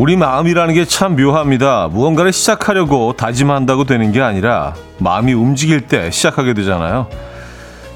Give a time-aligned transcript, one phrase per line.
[0.00, 1.88] 우리 마음이라는 게 참 묘합니다.
[1.92, 7.06] 무언가를 시작하려고 다짐한다고 되는 게 아니라 마음이 움직일 때 시작하게 되잖아요.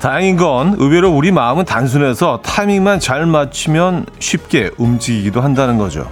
[0.01, 6.07] 다행인 건 의외로 우리 마음은 단순해서 타이밍만 잘 맞추면 쉽게 움직이기도 한다는 거죠.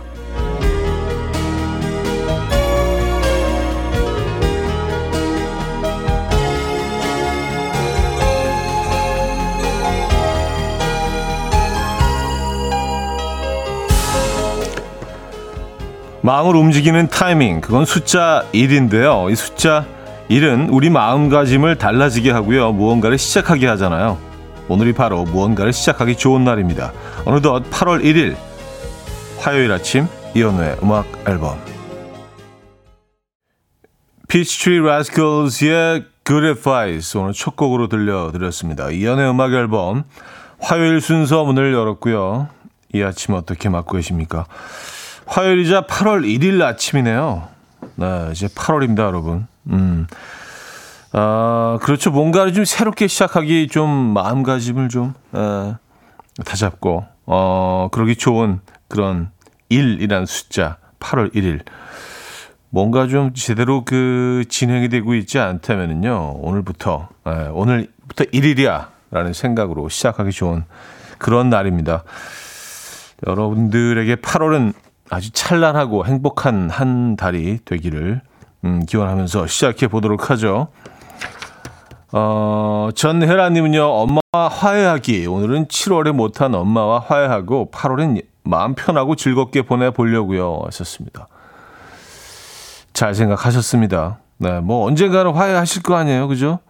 [16.24, 19.30] 마음을 움직이는 타이밍, 그건 숫자 1인데요.
[19.30, 19.84] 이 숫자
[20.30, 22.72] 1은 우리 마음가짐을 달라지게 하고요.
[22.72, 24.18] 무언가를 시작하게 하잖아요.
[24.68, 26.92] 오늘이 바로 무언가를 시작하기 좋은 날입니다.
[27.24, 28.36] 어느덧 8월 1일
[29.38, 31.58] 화요일 아침 이연우의 음악 앨범
[34.28, 38.90] 피치트리 라스컬즈의 Good Advice 오늘 첫 곡으로 들려드렸습니다.
[38.90, 40.04] 이연우의 음악 앨범
[40.60, 42.48] 화요일 순서 문을 열었고요.
[42.94, 44.46] 이 아침 어떻게 맞고 계십니까?
[45.26, 47.48] 화요일이자 8월 1일 아침이네요.
[47.96, 49.46] 네, 이제 8월입니다, 여러분.
[49.70, 50.06] 음.
[51.12, 52.10] 아, 그렇죠.
[52.10, 55.74] 뭔가를 좀 새롭게 시작하기 좀 마음가짐을 좀, 에,
[56.44, 59.30] 다잡고, 어, 그러기 좋은 그런
[59.70, 61.60] 1이라는 숫자, 8월 1일.
[62.70, 68.92] 뭔가 좀 제대로 그 진행이 되고 있지 않다면은요, 오늘부터, 에, 오늘부터 1일이야.
[69.12, 70.64] 라는 생각으로 시작하기 좋은
[71.18, 72.02] 그런 날입니다.
[73.26, 74.72] 여러분들에게 8월은
[75.12, 78.22] 아주 찬란하고 행복한 한 달이 되기를
[78.64, 80.68] 음, 기원하면서 시작해 보도록 하죠.
[82.12, 85.26] 어, 전혜라님은요, 엄마와 화해하기.
[85.26, 90.62] 오늘은 7월에 못한 엄마와 화해하고 8월엔 마음 편하고 즐겁게 보내보려고요.
[90.64, 91.28] 하셨습니다.
[92.94, 94.18] 잘 생각하셨습니다.
[94.38, 96.26] 네, 뭐 언젠가는 화해하실 거 아니에요.
[96.26, 96.60] 그죠?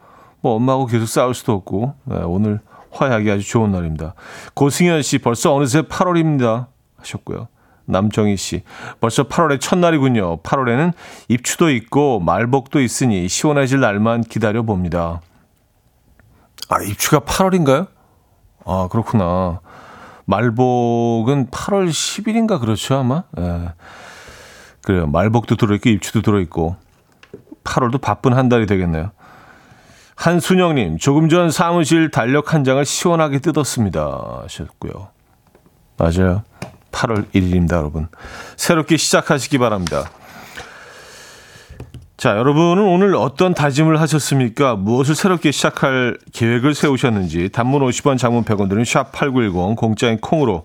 [0.41, 2.59] 뭐 엄마하고 계속 싸울 수도 없고, 네, 오늘
[2.91, 4.15] 화해하기 아주 좋은 날입니다.
[4.55, 6.67] 고승현 씨, 벌써 어느새 8월입니다.
[6.97, 7.47] 하셨고요.
[7.87, 8.63] 남정희 씨.
[9.01, 10.43] 벌써 8월의 첫날이군요.
[10.43, 10.93] 8월에는
[11.29, 15.21] 입추도 있고 말복도 있으니 시원해질 날만 기다려 봅니다.
[16.69, 17.89] 아, 입추가 8월인가요?
[18.65, 19.61] 아, 그렇구나.
[20.25, 23.25] 말복은 8월 10일인가 그렇죠, 아마?
[23.39, 23.73] 예.
[24.83, 25.07] 그래요.
[25.07, 26.77] 말복도 들어있고 입추도 들어있고
[27.65, 29.11] 8월도 바쁜 한 달이 되겠네요.
[30.17, 34.43] 한순영님, 조금 전 사무실 달력 한 장을 시원하게 뜯었습니다.
[34.43, 35.09] 하셨고요.
[35.97, 36.43] 맞아요.
[36.93, 38.09] 8월 1일입니다, 여러분.
[38.57, 40.11] 새롭게 시작하시기 바랍니다.
[42.17, 44.77] 자, 여러분은 오늘 어떤 다짐을 하셨습니까?
[44.77, 50.63] 무엇을 새롭게 시작할 계획을 세우셨는지 단문 50원, 장문 100원 들은 샵8910 공짜인 콩으로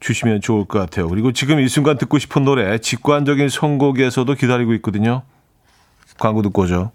[0.00, 1.08] 주시면 좋을 것 같아요.
[1.08, 5.22] 그리고 지금 이 순간 듣고 싶은 노래 직관적인 선곡에서도 기다리고 있거든요.
[6.18, 6.92] 광고 듣고 오죠.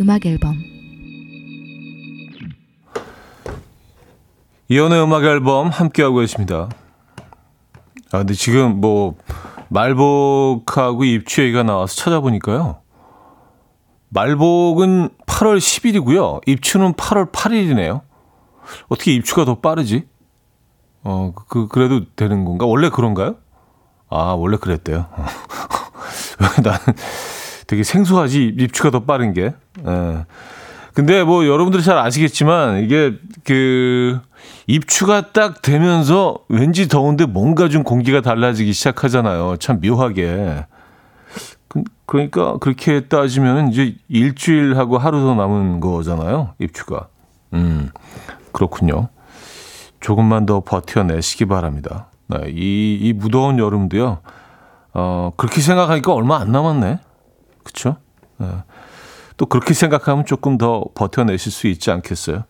[0.00, 0.56] 음악 앨범
[4.68, 6.70] 이연의 음악 앨범 함께하고 계십니다.
[8.10, 9.16] 아, 근데 지금 뭐,
[9.68, 12.80] 말복하고 입추 얘기가 나와서 찾아보니까요.
[14.08, 16.48] 말복은 8월 10일이고요.
[16.48, 18.00] 입추는 8월 8일이네요.
[18.88, 20.08] 어떻게 입추가 더 빠르지?
[21.04, 22.64] 어, 그, 그래도 되는 건가?
[22.64, 23.36] 원래 그런가요?
[24.08, 25.06] 아, 원래 그랬대요.
[26.64, 26.80] 나는
[27.66, 29.54] 되게 생소하지, 입추가 더 빠른 게.
[29.86, 30.24] 예.
[30.94, 33.12] 근데 뭐 여러분들이 잘 아시겠지만 이게
[33.44, 34.18] 그
[34.66, 39.56] 입추가 딱 되면서 왠지 더운데 뭔가 좀 공기가 달라지기 시작하잖아요.
[39.58, 40.64] 참 묘하게.
[41.68, 46.54] 그, 그러니까 그렇게 따지면 이제 일주일하고 하루 더 남은 거잖아요.
[46.60, 47.08] 입추가.
[47.52, 47.90] 음,
[48.52, 49.08] 그렇군요.
[50.00, 52.06] 조금만 더 버텨내시기 바랍니다.
[52.28, 54.18] 네, 이, 이 무더운 여름도요.
[54.94, 57.00] 어, 그렇게 생각하니까 얼마 안 남았네.
[58.38, 58.48] 네.
[59.36, 62.44] 또 그렇게 생각하면 조금 더 버텨내실 수 있지 않겠어요?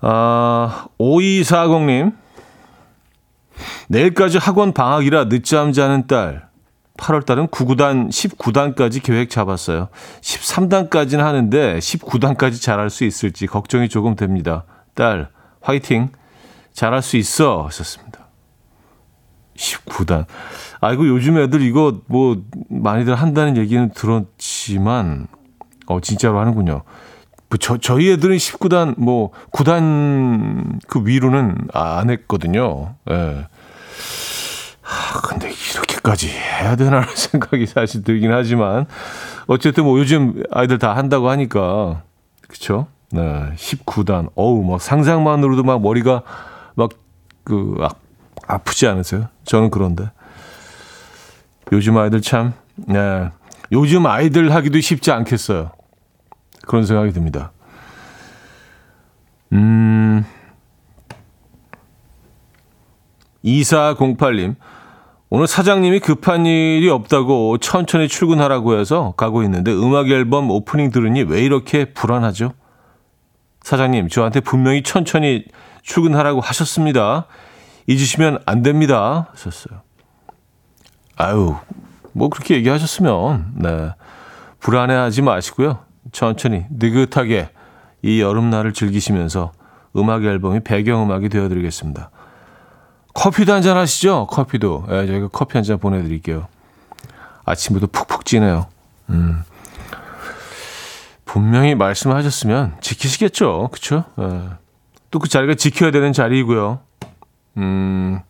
[0.00, 2.14] 아, 5240님.
[3.88, 6.48] 내일까지 학원 방학이라 늦잠 자는 딸.
[6.98, 9.88] 8월 달은 9구단, 19단까지 계획 잡았어요.
[10.20, 14.64] 13단까지는 하는데 19단까지 잘할 수 있을지 걱정이 조금 됩니다.
[14.94, 15.30] 딸,
[15.60, 16.10] 화이팅.
[16.72, 17.64] 잘할 수 있어.
[17.66, 18.17] 하셨습니다.
[19.58, 20.24] 19단.
[20.80, 25.26] 아이고 요즘 애들 이거 뭐 많이들 한다는 얘기는 들었지만
[25.86, 26.82] 어 진짜로 하는군요.
[27.50, 32.94] 뭐 저 저희 애들은 19단 뭐 9단 그 위로는 안 했거든요.
[33.10, 33.46] 예.
[34.84, 38.86] 아, 근데 이렇게까지 해야 되나라는 생각이 사실 들긴 하지만
[39.46, 42.02] 어쨌든 뭐 요즘 아이들 다 한다고 하니까
[42.48, 42.86] 그쵸?
[43.10, 43.20] 네,
[43.56, 44.30] 19단.
[44.34, 46.22] 어우, 뭐 상상만으로도 막 머리가
[46.74, 47.88] 막그 아,
[48.48, 49.28] 아프지 않으세요?
[49.44, 50.10] 저는 그런데
[51.70, 53.28] 요즘 아이들 참, 네,
[53.70, 55.70] 요즘 아이들 하기도 쉽지 않겠어요.
[56.66, 57.52] 그런 생각이 듭니다.
[59.52, 60.24] 음,
[63.44, 64.56] 2408님.
[65.30, 71.42] 오늘 사장님이 급한 일이 없다고 천천히 출근하라고 해서 가고 있는데 음악 앨범 오프닝 들으니 왜
[71.42, 72.54] 이렇게 불안하죠?
[73.62, 75.44] 사장님, 저한테 분명히 천천히
[75.82, 77.26] 출근하라고 하셨습니다.
[77.88, 79.28] 잊으시면 안 됩니다.
[79.32, 79.80] 하셨어요.
[81.16, 81.56] 아유,
[82.12, 83.90] 뭐 그렇게 얘기하셨으면, 네.
[84.60, 85.78] 불안해하지 마시고요.
[86.12, 87.50] 천천히, 느긋하게
[88.02, 89.52] 이 여름날을 즐기시면서
[89.96, 92.10] 음악 앨범이 배경음악이 되어드리겠습니다.
[93.14, 94.26] 커피도 한잔 하시죠?
[94.28, 94.86] 커피도.
[94.90, 96.46] 예, 저희가 커피 한 잔 보내드릴게요.
[97.46, 98.66] 아침부터 푹푹 찌네요.
[99.08, 99.42] 음.
[101.24, 103.70] 분명히 말씀하셨으면 지키시겠죠.
[103.72, 104.04] 그쵸?
[104.20, 104.42] 예.
[105.10, 106.80] 또그 자리가 지켜야 되는 자리이고요.
[107.58, 108.20] 음.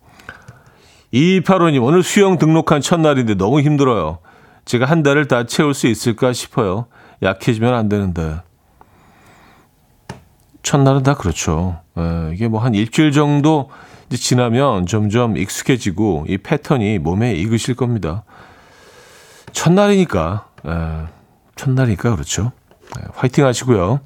[1.13, 4.19] 2285님, 오늘 수영 등록한 첫날인데 너무 힘들어요.
[4.65, 6.85] 제가 한 달을 다 채울 수 있을까 싶어요.
[7.23, 8.41] 약해지면 안 되는데.
[10.61, 11.79] 첫날은 다 그렇죠.
[11.97, 13.69] 예, 이게 뭐 한 일주일 정도
[14.11, 18.23] 지나면 점점 익숙해지고 이 패턴이 몸에 익으실 겁니다.
[19.51, 20.71] 첫날이니까, 에,
[21.55, 22.51] 첫날이니까 그렇죠.
[22.99, 24.01] 에, 화이팅 하시고요.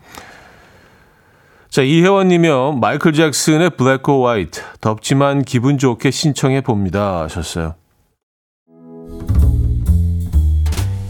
[1.73, 2.73] 자, 이혜원님이요.
[2.73, 7.73] 마이클 잭슨의 블랙 오 화이트 덥지만 기분 좋게 신청해 봅니다 하셨어요.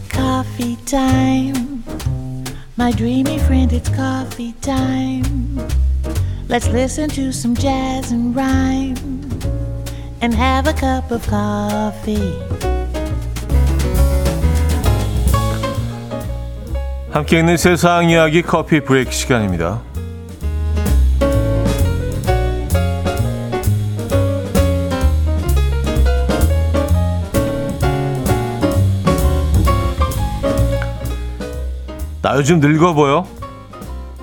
[0.10, 1.84] Coffee time.
[2.80, 5.60] My dreamy friend, it's coffee time.
[6.48, 8.96] Let's listen to some jazz and rhyme
[10.22, 12.40] and have a cup of coffee.
[17.12, 19.82] 함께 있는 세상 이야기 커피 브레이크 시간입니다.
[32.24, 33.28] 나 요즘 늙어 보여?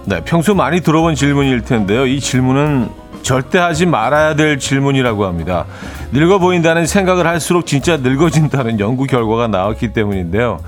[0.06, 2.06] 네, 평소 많이 들어본 질문일 텐데요.
[2.06, 2.88] 이 질문은
[3.20, 5.67] 절대 하지 말아야 될 질문이라고 합니다.
[6.11, 10.61] 늙어 보인다는 생각을 할수록 진짜 늙어진다는 연구 결과가 나왔기 때문인데요.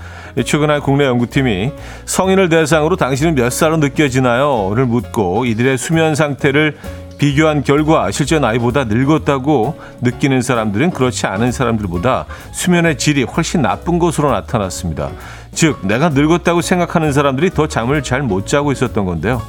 [0.45, 1.73] 최근 한 국내 연구팀이
[2.05, 4.75] 성인을 대상으로 당신은 몇 살로 느껴지나요?
[4.75, 6.77] 를 묻고 이들의 수면 상태를
[7.17, 14.31] 비교한 결과 실제 나이보다 늙었다고 느끼는 사람들은 그렇지 않은 사람들보다 수면의 질이 훨씬 나쁜 것으로
[14.33, 15.09] 나타났습니다.
[15.55, 19.43] 즉, 내가 늙었다고 생각하는 사람들이 더 잠을 잘 못 자고 있었던 건데요.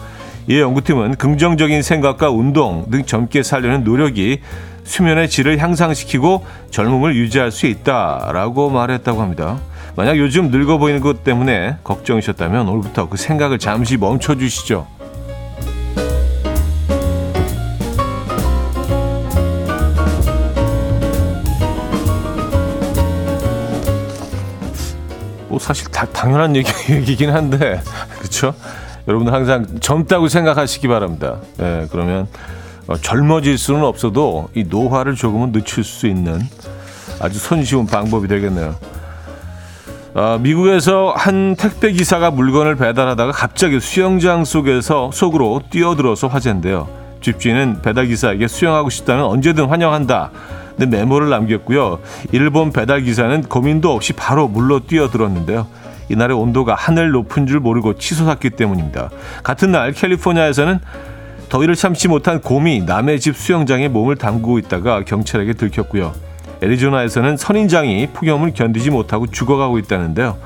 [0.47, 4.41] 이 연구팀은 긍정적인 생각과 운동 등 젊게 살려는 노력이
[4.83, 9.59] 수면의 질을 향상시키고 젊음을 유지할 수 있다라고 말했다고 합니다.
[9.95, 14.88] 만약 요즘 늙어 보이는 것 때문에 걱정이셨다면 오늘부터 그 생각을 잠시 멈춰 주시죠.
[25.54, 27.80] 뭐 사실 다 당연한 얘기, 얘기긴 한데
[28.18, 28.56] 그렇죠?
[29.07, 31.38] 여러분 항상 젊다고 생각하시기 바랍니다.
[31.60, 32.28] 예, 그러면
[32.88, 36.42] 어, 젊어질 수는 없어도 이 노화를 조금은 늦출 수 있는
[37.19, 38.76] 아주 손쉬운 방법이 되겠네요.
[40.16, 46.88] 어, 미국에서 한 택배 기사가 물건을 배달하다가 갑자기 수영장 속에서 속으로 뛰어들어서 화제인데요.
[47.22, 50.31] 집주인은 배달 기사에게 수영하고 싶다면 언제든 환영한다.
[50.77, 51.99] 네, 메모를 남겼고요.
[52.31, 55.68] 일본 배달 기사는 고민도 없이 바로 물로 뛰어들었는데요.
[56.09, 59.09] 이날의 온도가 하늘 높은 줄 모르고 치솟았기 때문입니다.
[59.44, 60.80] 같은 날 캘리포니아에서는
[61.49, 66.13] 더위를 참지 못한 곰이 남의 집 수영장에 몸을 담그고 있다가 경찰에게 들켰고요.
[66.61, 70.37] 애리조나에서는 선인장이 폭염을 견디지 못하고 죽어가고 있다는데요.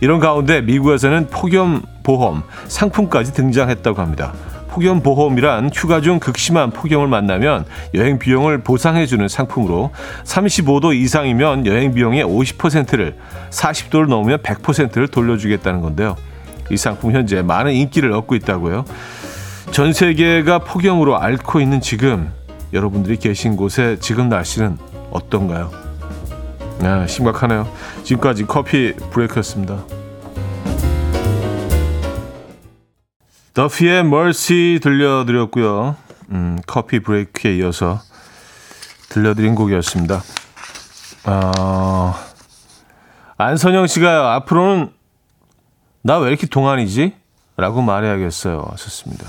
[0.00, 4.32] 이런 가운데 미국에서는 폭염 보험 상품까지 등장했다고 합니다.
[4.74, 7.64] 폭염 보험이란 휴가 중 극심한 폭염을 만나면
[7.94, 9.92] 여행 비용을 보상해주는 상품으로
[10.24, 13.16] 35도 이상이면 여행 비용의 50%를
[13.50, 16.16] 40도를 넘으면 100%를 돌려주겠다는 건데요.
[16.72, 18.84] 이 상품 현재 많은 인기를 얻고 있다고요.
[19.70, 22.32] 전 세계가 폭염으로 앓고 있는 지금
[22.72, 24.76] 여러분들이 계신 곳에 지금 날씨는
[25.12, 25.70] 어떤가요?
[26.82, 27.68] 아, 심각하네요.
[28.02, 30.03] 지금까지 커피 브레이크였습니다.
[33.54, 35.96] 더피의 Mercy 들려드렸고요.
[36.30, 38.00] 음, 커피 브레이크에 이어서
[39.10, 40.22] 들려드린 곡이었습니다.
[41.26, 42.14] 어,
[43.36, 44.90] 안선영 씨가 앞으로는
[46.02, 47.14] 나 왜 이렇게 동안이지?
[47.56, 48.66] 라고 말해야겠어요.
[48.72, 49.26] 하셨습니다.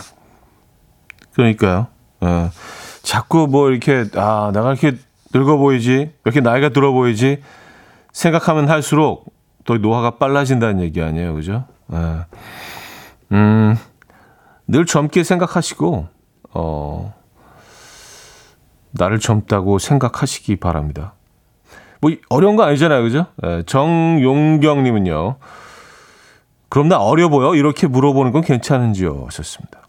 [1.34, 1.88] 그러니까요.
[2.22, 2.50] 어,
[3.04, 4.98] 자꾸 뭐 이렇게, 아, 내가 이렇게
[5.34, 5.92] 늙어 보이지?
[5.92, 7.44] 왜 이렇게 나이가 들어 보이지?
[8.12, 9.32] 생각하면 할수록
[9.66, 11.36] 또 노화가 빨라진다는 얘기 아니에요.
[11.36, 11.66] 그죠?
[11.88, 11.98] 네.
[13.32, 13.78] 음,
[14.68, 16.08] 늘 젊게 생각하시고,
[16.54, 17.14] 어,
[18.92, 21.14] 나를 젊다고 생각하시기 바랍니다.
[22.02, 23.04] 뭐, 어려운 거 아니잖아요.
[23.04, 23.26] 그죠?
[23.42, 25.36] 네, 정용경님은요.
[26.70, 27.56] 그럼 나 어려 보여?
[27.56, 29.24] 이렇게 물어보는 건 괜찮은지요?
[29.26, 29.88] 하셨습니다.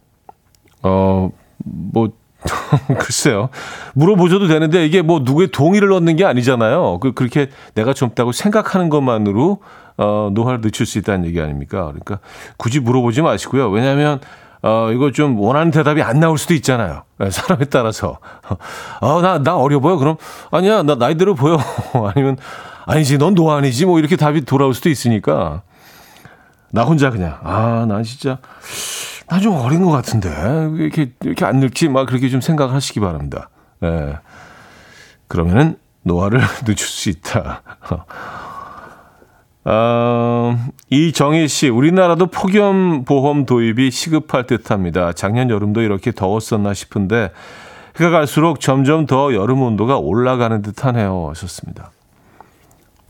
[0.83, 2.11] 어, 뭐,
[2.99, 3.49] 글쎄요.
[3.95, 7.01] 물어보셔도 되는데 이게 뭐 누구의 동의를 얻는 게 아니잖아요.
[7.01, 9.61] 그, 그렇게 내가 젊다고 생각하는 것만으로
[9.97, 11.87] 어, 노화를 늦출 수 있다는 얘기 아닙니까?
[11.87, 12.21] 그러니까
[12.57, 13.71] 굳이 물어보지 마시고요.
[13.71, 14.21] 왜냐하면
[14.67, 17.05] 어, 이거 좀 원하는 대답이 안 나올 수도 있잖아요.
[17.19, 18.19] 네, 사람에 따라서.
[19.01, 19.97] 아, 나, 나 어려 보여?
[19.97, 20.17] 그럼,
[20.51, 21.57] 아니야, 나 나이 들어 보여.
[22.15, 22.37] 아니면,
[22.85, 23.87] 아니지, 넌 아니지.
[23.87, 25.63] 뭐 이렇게 답이 돌아올 수도 있으니까.
[26.73, 28.39] 나 혼자 그냥, 아, 난 진짜,
[29.29, 30.31] 나좀 어린 것 같은데.
[30.79, 31.89] 이렇게, 이렇게 안 늙지?
[31.89, 33.51] 막 그렇게 좀 생각하시기 바랍니다.
[33.85, 33.89] 예.
[33.89, 34.19] 네.
[35.29, 37.63] 그러면은 노화를 늦출 수 있다.
[39.69, 40.57] 어,
[40.91, 45.13] 이정희 씨, 우리나라도 폭염 보험 도입이 시급할 듯 합니다.
[45.13, 47.33] 작년 여름도 이렇게 더웠었나 싶은데,
[47.97, 51.31] 해가 갈수록 점점 더 여름 온도가 올라가는 듯 하네요.
[51.31, 51.91] 하셨습니다.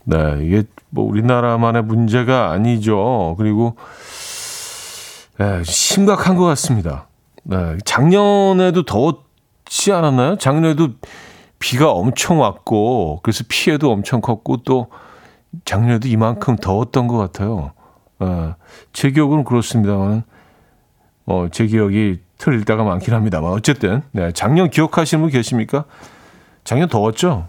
[0.04, 3.34] 네, 이게 뭐 우리나라만의 문제가 아니죠.
[3.36, 3.76] 그리고,
[5.38, 7.06] 네, 심각한 것 같습니다.
[7.42, 10.36] 네, 작년에도 더웠지 않았나요?
[10.38, 10.88] 작년에도
[11.58, 14.86] 비가 엄청 왔고, 그래서 피해도 엄청 컸고, 또,
[15.64, 17.72] 작년에도 이만큼 더웠던 것 같아요.
[18.18, 18.54] 어,
[18.92, 20.22] 제 기억은 그렇습니다만,
[21.26, 25.84] 어, 제 기억이 틀릴 때가 많긴 합니다만, 어쨌든, 네, 작년 기억하시는 분 계십니까?
[26.64, 27.48] 작년 더웠죠?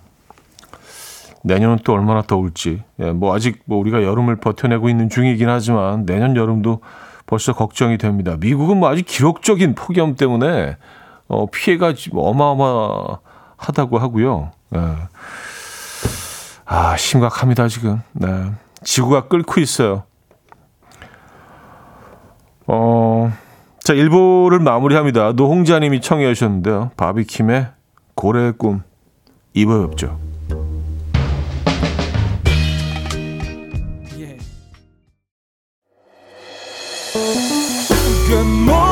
[1.43, 2.83] 내년은 또 얼마나 더울지.
[2.99, 6.81] 예, 뭐, 아직 뭐 우리가 여름을 버텨내고 있는 중이긴 하지만, 내년 여름도
[7.25, 8.35] 벌써 걱정이 됩니다.
[8.39, 10.77] 미국은 뭐 아주 기록적인 폭염 때문에,
[11.27, 14.51] 어, 피해가 어마어마하다고 하고요.
[14.75, 14.79] 예.
[16.67, 18.01] 아, 심각합니다, 지금.
[18.11, 18.51] 네.
[18.83, 20.03] 지구가 끓고 있어요.
[22.67, 23.31] 어,
[23.81, 25.31] 자, 1부를 마무리합니다.
[25.31, 26.91] 노홍자님이 청해 주셨는데요.
[26.97, 27.67] 바비킴의
[28.15, 28.83] 고래의 꿈.
[29.55, 30.19] 2부에 뵙죠.
[38.29, 38.86] 이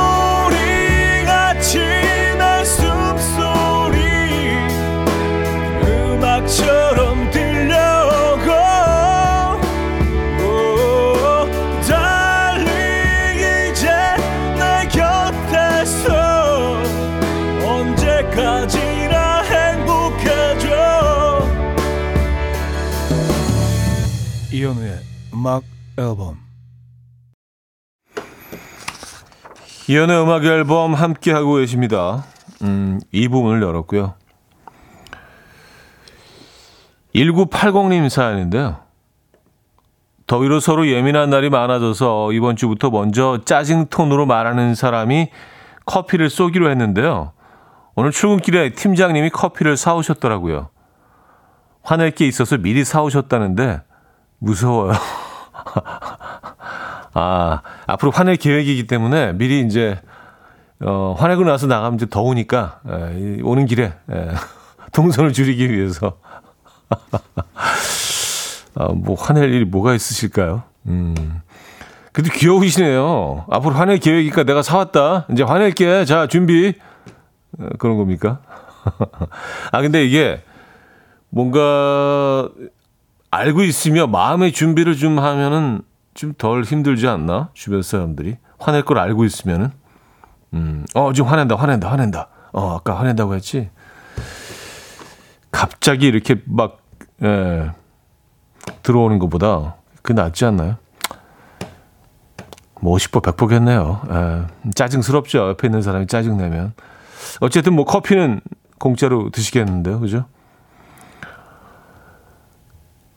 [25.46, 25.62] 음악
[26.00, 26.40] 앨범
[29.88, 32.26] 이현우의 음악 앨범 함께 하고 계십니다.
[32.64, 34.16] 음, 이 부분을 열었고요.
[37.14, 38.78] 1980님 사연인데요.
[40.26, 45.30] 더위로 서로 예민한 날이 많아져서 이번 주부터 먼저 짜증 톤으로 말하는 사람이
[45.86, 47.34] 커피를 쏘기로 했는데요.
[47.94, 50.70] 오늘 출근길에 팀장님이 커피를 사오셨더라고요.
[51.84, 53.82] 화낼 게 있어서 미리 사오셨다는데
[54.40, 54.94] 무서워요.
[57.14, 60.00] 아, 앞으로 화낼 계획이기 때문에 미리 이제,
[60.82, 64.30] 어, 화내고 나서 나가면 이제 더우니까, 에, 예, 오는 길에, 에, 예,
[64.92, 66.18] 동선을 줄이기 위해서.
[68.76, 70.64] 아, 뭐, 화낼 일이 뭐가 있으실까요?
[70.88, 71.42] 음.
[72.12, 73.46] 그래도 귀여우시네요.
[73.50, 75.28] 앞으로 화낼 계획이니까 내가 사왔다.
[75.32, 76.06] 이제 화낼게.
[76.06, 76.74] 자, 준비.
[77.60, 78.40] 어, 그런 겁니까?
[79.72, 80.42] 아, 근데 이게
[81.30, 82.50] 뭔가
[83.32, 85.82] 알고 있으며 마음의 준비를 좀 하면은
[86.14, 87.50] 좀 덜 힘들지 않나?
[87.54, 88.38] 주변 사람들이.
[88.60, 89.72] 화낼 걸 알고 있으면은.
[90.54, 92.30] 음, 어, 지금 화낸다, 화낸다, 화낸다.
[92.54, 93.70] 어, 아까 화낸다고 했지?
[95.52, 96.80] 갑자기 이렇게 막,
[97.24, 97.72] 예,
[98.84, 100.78] 들어오는 것보다 그 낫지 않나요?
[102.82, 104.12] 뭐 50보 100보겠네요.
[104.14, 105.50] 예, 짜증스럽죠.
[105.50, 106.74] 옆에 있는 사람이 짜증내면.
[107.42, 108.40] 어쨌든 뭐 커피는
[108.80, 110.00] 공짜로 드시겠는데요.
[110.00, 110.26] 그죠?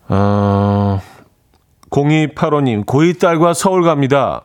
[0.08, 1.00] 어,
[1.90, 4.44] 0285님, 고2 딸과 서울 갑니다.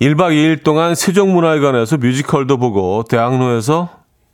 [0.00, 3.88] 일박이일 동안 세종문화회관에서 뮤지컬도 보고 대학로에서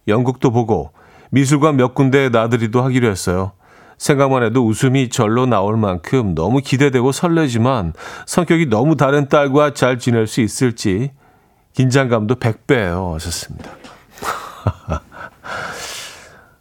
[0.08, 0.90] 연극도 보고
[1.30, 3.52] 미술관 몇 군데 나들이도 하기로 했어요.
[3.98, 7.92] 생각만 해도 웃음이 절로 나올 만큼 너무 기대되고 설레지만
[8.26, 11.12] 성격이 너무 다른 딸과 잘 지낼 수 있을지
[11.74, 13.12] 긴장감도 100배예요.
[13.12, 13.70] 하셨습니다.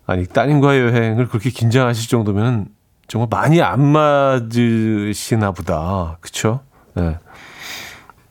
[0.09, 2.69] 아니 따님과의 여행을 그렇게 긴장하실 정도면
[3.07, 6.17] 정말 많이 안 맞으시나 보다.
[6.19, 6.61] 그쵸?
[6.95, 7.19] 네.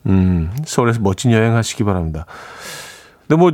[0.05, 2.25] 음, 서울에서 멋진 여행 하시기 바랍니다.
[3.21, 3.53] 근데 뭐,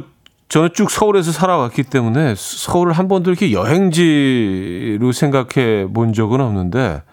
[0.50, 7.04] 저는 쭉 서울에서 살아왔기 때문에 서울을 한 번도 이렇게 여행지로 생각해 본 적은 없는데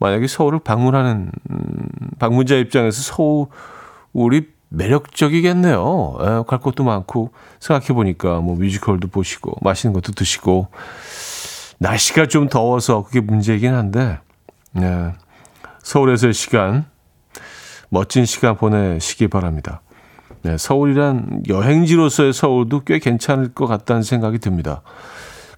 [0.00, 1.88] 만약에 서울을 방문하는 음,
[2.18, 3.00] 방문자 입장에서
[4.12, 6.16] 서울이 매력적이겠네요.
[6.20, 10.68] 에, 예, 갈 곳도 많고 생각해 보니까 뭐 뮤지컬도 보시고 맛있는 것도 드시고
[11.78, 14.18] 날씨가 좀 더워서 그게 문제이긴 한데
[14.72, 15.14] 네,
[15.82, 16.86] 서울에서의 시간
[17.88, 19.80] 멋진 시간 보내시기 바랍니다.
[20.42, 24.82] 네, 서울이란 여행지로서의 서울도 꽤 괜찮을 것 같다는 생각이 듭니다.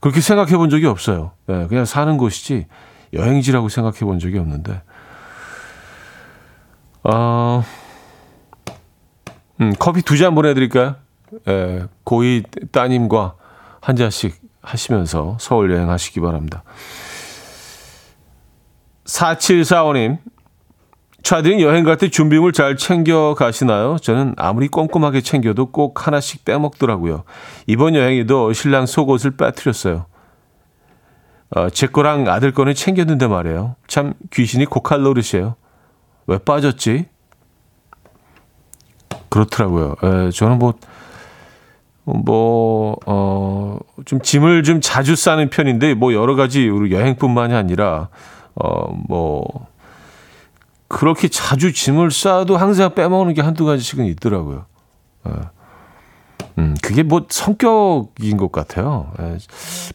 [0.00, 1.32] 그렇게 생각해 본 적이 없어요.
[1.46, 2.66] 네, 그냥 사는 곳이지
[3.12, 4.82] 여행지라고 생각해 본 적이 없는데.
[7.02, 7.64] 어,
[9.60, 10.96] 음, 커피 두 잔 보내드릴까요?
[11.48, 13.34] 예, 고이 따님과
[13.80, 16.62] 한 잔씩 하시면서 서울 여행하시기 바랍니다.
[19.04, 20.18] 4745님,
[21.22, 23.96] 차들이 여행 갈 때 준비물 잘 챙겨 가시나요?
[23.98, 27.24] 저는 아무리 꼼꼼하게 챙겨도 꼭 하나씩 빼먹더라고요.
[27.66, 30.06] 이번 여행에도 신랑 속옷을 빼뜨렸어요.
[31.56, 33.76] 어, 제 거랑 아들 거는 챙겼는데 말이에요.
[33.88, 35.56] 참 귀신이 고칼 노릇이에요.
[36.26, 37.06] 왜 빠졌지?
[39.30, 39.96] 그렇더라고요.
[40.02, 40.74] 에, 저는 뭐,
[42.04, 48.08] 뭐, 어, 좀 짐을 좀 자주 싸는 편인데, 뭐 여러 가지 우리 여행뿐만이 아니라,
[48.54, 49.42] 어, 뭐,
[50.88, 54.66] 그렇게 자주 짐을 싸도 항상 빼먹는 게 한두 가지씩은 있더라고요.
[55.28, 55.32] 예.
[56.58, 59.12] 음, 그게 뭐 성격인 것 같아요.
[59.20, 59.38] 예.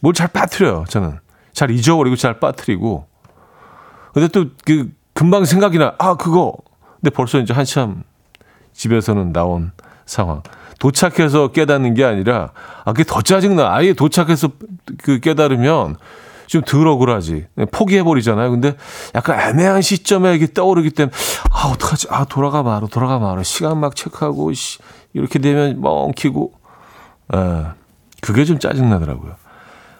[0.00, 1.18] 뭘잘 빠뜨려요, 저는.
[1.52, 3.06] 잘 잊어버리고 잘 빠뜨리고.
[4.14, 6.54] 근데 또 그 금방 생각이 나, 아, 그거.
[7.00, 8.04] 근데 벌써 이제 한참
[8.76, 9.72] 집에서는 나온
[10.04, 10.42] 상황.
[10.78, 12.50] 도착해서 깨닫는 게 아니라,
[12.84, 13.74] 아, 그게 더 짜증나.
[13.74, 14.50] 아예 도착해서
[15.02, 15.96] 그 깨달으면
[16.46, 17.46] 좀 덜 억울하지.
[17.72, 18.50] 포기해 버리잖아요.
[18.50, 18.76] 근데
[19.14, 21.14] 약간 애매한 시점에 이게 떠오르기 때문에,
[21.50, 22.08] 아, 어떡하지?
[22.10, 23.42] 아, 돌아가 말어, 돌아가 말어.
[23.42, 24.78] 시간 막 체크하고, 씨,
[25.12, 26.52] 이렇게 되면 엉키고.
[27.34, 27.64] 에,
[28.20, 29.34] 그게 좀 짜증나더라고요.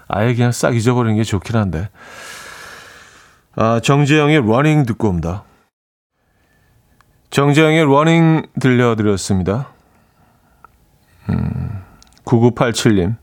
[0.09, 1.89] 아예 그냥 싹 잊어버리는 게 좋긴 한데.
[3.57, 5.43] 아, 정재형의 Running 듣고 옵니다.
[7.31, 9.69] 정재형의 Running 들려드렸습니다.
[11.29, 11.83] 음,
[12.25, 13.17] 9987님.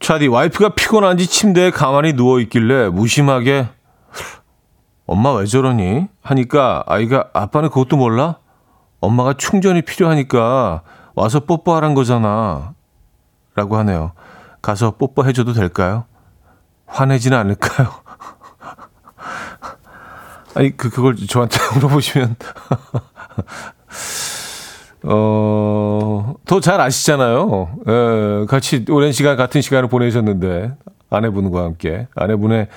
[0.00, 3.68] 차디 와이프가 피곤한지 침대에 가만히 누워 있길래 무심하게
[5.06, 6.06] 엄마 왜 저러니?
[6.22, 8.38] 하니까 아이가 아빠는 그것도 몰라?
[9.00, 10.82] 엄마가 충전이 필요하니까
[11.14, 12.74] 와서 뽀뽀하란 거잖아.
[13.54, 14.12] 라고 하네요.
[14.62, 16.04] 가서 뽀뽀해줘도 될까요?
[16.86, 17.90] 화내지는 않을까요
[20.54, 22.36] 아니 그 그걸 저한테 물어보시면
[25.02, 27.70] 어, 더 잘 아시잖아요.
[27.86, 30.72] 에, 같이 오랜 시간 같은 시간을 보내셨는데
[31.08, 32.68] 아내분과 함께 아내분의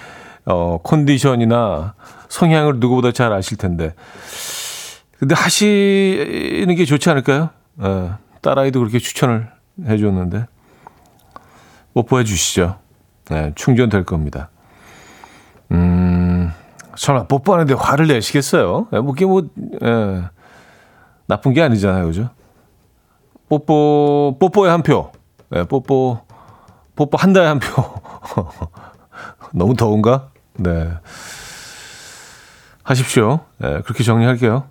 [0.46, 1.96] 어, 컨디션이나
[2.30, 3.94] 성향을 누구보다 잘 아실 텐데.
[5.20, 7.50] 근데 하시는 게 좋지 않을까요?
[7.82, 8.10] 에,
[8.42, 9.50] 딸아이도 그렇게 추천을
[9.86, 10.46] 해줬는데
[11.94, 12.78] 뽀뽀해 주시죠.
[13.30, 14.50] 네, 충전될 겁니다.
[15.72, 16.52] 음,
[16.96, 18.88] 설마 뽀뽀하는데 화를 내시겠어요?
[18.92, 20.24] 뭐, 그게 뭐, 에,
[21.26, 22.06] 나쁜 게 아니잖아요.
[22.06, 22.30] 그죠?
[23.50, 25.12] 뽀뽀, 뽀뽀에 한 표.
[25.50, 26.22] 네, 뽀뽀,
[26.96, 27.84] 뽀뽀 한 달에 한 표.
[29.54, 30.30] 너무 더운가?
[30.56, 30.94] 네.
[32.84, 33.40] 하십시오.
[33.60, 34.68] 네, 그렇게 정리할게요.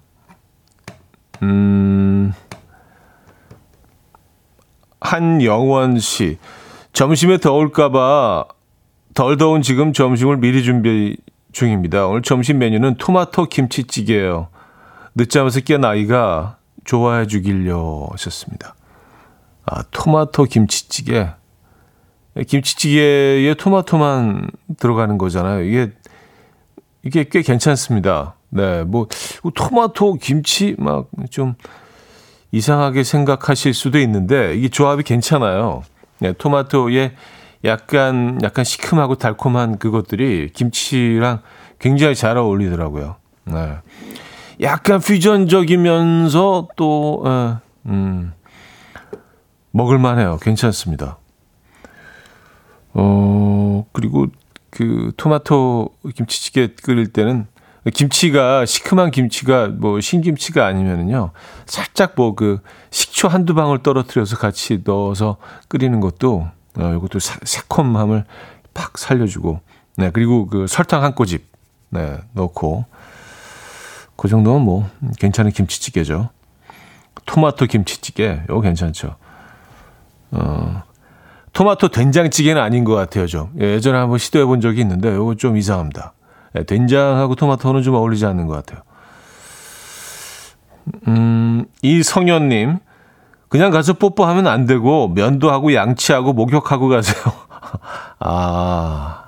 [1.43, 2.33] 음,
[5.01, 6.39] 한영원 씨.
[6.93, 8.45] 점심에 더울까봐
[9.15, 11.17] 덜 더운 지금 점심을 미리 준비
[11.53, 12.07] 중입니다.
[12.07, 14.49] 오늘 점심 메뉴는 토마토 김치찌개예요.
[15.15, 18.75] 늦잠에서 깬 아이가 좋아해 주길려 하셨습니다.
[19.67, 21.29] 아, 토마토 김치찌개.
[22.49, 25.63] 김치찌개에 토마토만 들어가는 거잖아요.
[25.63, 25.93] 이게,
[27.03, 28.35] 이게 꽤 괜찮습니다.
[28.49, 29.07] 네, 뭐,
[29.55, 31.55] 토마토, 김치, 막, 좀,
[32.51, 35.83] 이상하게 생각하실 수도 있는데, 이게 조합이 괜찮아요.
[36.19, 37.15] 네, 토마토에
[37.65, 41.41] 약간, 약간 시큼하고 달콤한 그것들이 김치랑
[41.79, 43.17] 굉장히 잘 어울리더라고요.
[43.45, 43.77] 네.
[44.61, 48.33] 약간 퓨전적이면서 또, 에, 예, 음,
[49.73, 50.39] 먹을만해요.
[50.41, 51.19] 괜찮습니다.
[52.95, 54.27] 어, 그리고
[54.71, 57.47] 그 토마토 김치찌개 끓일 때는
[57.95, 61.33] 김치가 시큼한 김치가 뭐 신김치가 아니면은요
[61.67, 65.37] 살짝 뭐 그 식초 한두 방울 떨어뜨려서 같이 넣어서
[65.69, 66.49] 끓이는 것도
[66.79, 68.25] 어 이것도 사, 새콤함을
[68.75, 69.61] 팍 살려주고
[69.97, 71.47] 네 그리고 그 설탕 한 꼬집
[71.91, 72.87] 네 넣고
[74.17, 76.31] 그 정도면 뭐 괜찮은 김치찌개죠.
[77.27, 79.17] 토마토 김치찌개 이거 괜찮죠.
[80.33, 80.83] 어,
[81.53, 83.53] 토마토 된장찌개는 아닌 것 같아요, 좀.
[83.61, 86.15] 예, 예전에 한번 시도해 본 적이 있는데 이거 좀 이상합니다.
[86.57, 88.83] 예, 된장하고 토마토는 좀 어울리지 않는 것 같아요.
[91.09, 92.79] 음, 이성현님,
[93.53, 97.23] 그냥 가서 뽀뽀하면 안 되고 면도하고 양치하고 목욕하고 가세요.
[98.19, 99.27] 아,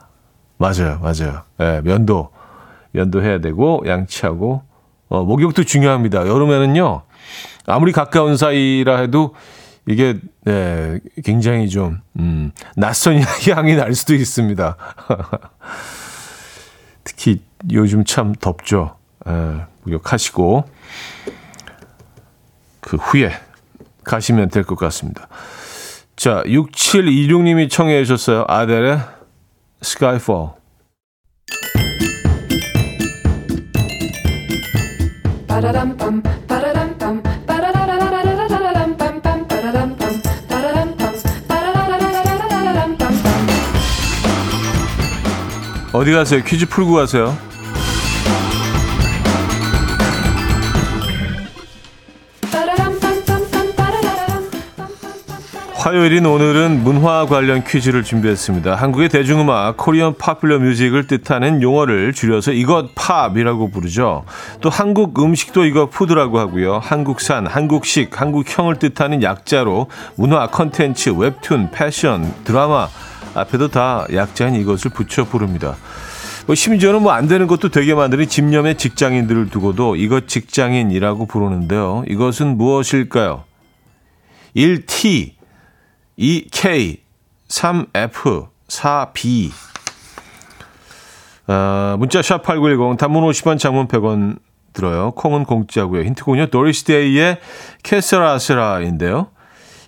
[0.56, 1.42] 맞아요, 맞아요.
[1.60, 2.30] 예, 네, 면도.
[2.92, 4.62] 면도해야 되고 양치하고
[5.10, 6.26] 어, 목욕도 중요합니다.
[6.26, 7.02] 여름에는요.
[7.66, 9.34] 아무리 가까운 사이라 해도
[9.86, 13.20] 이게 네, 굉장히 좀 음, 낯선
[13.52, 14.76] 향이 날 수도 있습니다.
[17.04, 18.96] 특히 요즘 참 덥죠.
[19.26, 20.64] 에, 예, 목욕하시고
[22.80, 23.30] 그 후에
[24.04, 25.28] 가시면 될 것 같습니다.
[26.16, 28.44] 자, 6726님이 청해 주셨어요.
[28.48, 28.98] 아델의
[29.82, 30.50] Skyfall.
[45.92, 46.42] 어디 가세요?
[46.44, 47.36] 퀴즈 풀고 가세요.
[55.84, 58.74] 화요일인 오늘은 문화 관련 퀴즈를 준비했습니다.
[58.74, 64.24] 한국의 대중음악, Korean popular music을 뜻하는 용어를 줄여서 이것 팝이라고 부르죠.
[64.62, 66.78] 또 한국 음식도 이것 food라고 하고요.
[66.78, 72.88] 한국산, 한국식, 한국형을 뜻하는 약자로 문화 컨텐츠, 웹툰, 패션, 드라마,
[73.34, 75.76] 앞에도 다 약자인 이것을 붙여 부릅니다.
[76.46, 82.04] 뭐 심지어는 뭐 안 되는 것도 되게 만드는 집념의 직장인들을 두고도 이것 직장인이라고 부르는데요.
[82.08, 83.44] 이것은 무엇일까요?
[84.56, 85.33] 1T,
[86.18, 86.98] 2K,
[87.48, 89.50] 3F, 4B.
[91.46, 94.38] 어, 문자 샵 8910 단문 50원 장문 100원
[94.72, 95.12] 들어요.
[95.12, 96.02] 콩은 공짜고요.
[96.02, 96.46] 힌트군요.
[96.46, 97.38] 도리스 데이의
[97.82, 99.28] 캐서라스라인데요.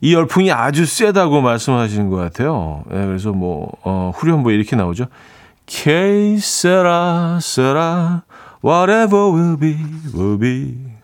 [0.00, 2.84] 이 열풍이 아주 세다고 말씀하시는 것 같아요.
[2.90, 5.06] 네, 그래서 뭐 어, 후렴부 이렇게 나오죠.
[7.38, 8.22] Sera,
[8.62, 9.76] whatever will be,
[10.14, 10.96] will be.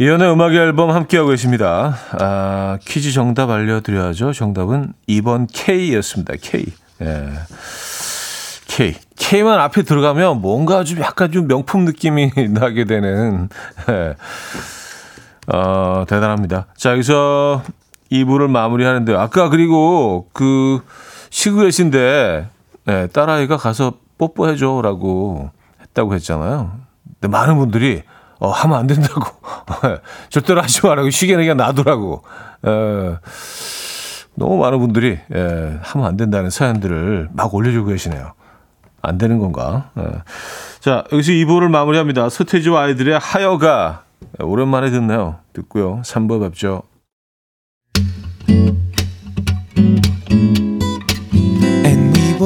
[0.00, 1.96] 이연의 음악 앨범 함께하고 계십니다.
[2.20, 4.32] 아, 퀴즈 정답 알려드려야죠.
[4.32, 6.34] 정답은 2번 K였습니다.
[6.40, 6.66] K.
[7.00, 7.32] 예.
[8.68, 8.94] K.
[9.16, 13.48] K만 앞에 들어가면 뭔가 좀 약간 좀 명품 느낌이 나게 되는,
[13.88, 14.14] 예.
[15.52, 16.66] 어, 대단합니다.
[16.76, 17.64] 자, 여기서
[18.12, 20.80] 2부를 마무리하는데, 아까 그리고 그
[21.30, 22.46] 시구 계신데,
[22.84, 26.70] 네, 딸아이가 가서 뽀뽀해줘라고 했다고 했잖아요.
[27.20, 28.04] 근데 많은 분들이,
[28.38, 29.24] 어, 하면 안 된다고.
[30.30, 31.10] 절대로 하지 말라고.
[31.10, 32.22] 쉬게 그냥 놔두라고.
[32.66, 33.16] 에,
[34.34, 38.32] 너무 많은 분들이, 예, 하면 안 된다는 사연들을 막 올려주고 계시네요.
[39.02, 39.90] 안 되는 건가?
[39.98, 40.22] 예.
[40.80, 42.28] 자, 여기서 2부를 마무리합니다.
[42.28, 44.04] 서태지와 아이들의 하여가
[44.40, 45.38] 오랜만에 듣네요.
[45.52, 46.02] 듣고요.
[46.02, 46.82] 3부 뵙죠.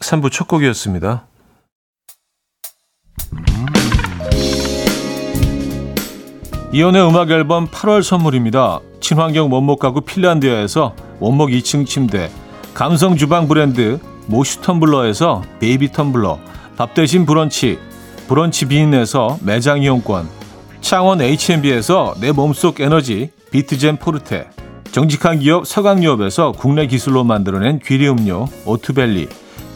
[0.00, 1.26] 3부 첫 곡이었습니다.
[6.72, 8.80] 이연우의 음악 앨범 8월 선물입니다.
[9.00, 12.30] 친환경 원목 가구 핀란드에서 원목 2층 침대,
[12.74, 16.38] 감성 주방 브랜드 모슈 텀블러에서 베이비 텀블러,
[16.76, 17.78] 밥 대신 브런치,
[18.28, 20.28] 브런치 빈에서 매장 이용권,
[20.82, 24.50] 창원 H&B에서 내 몸속 에너지 비트젠 포르테
[24.92, 29.28] 정직한 기업 서강유업에서 국내 기술로 만들어낸 귀리 음료 오트벨리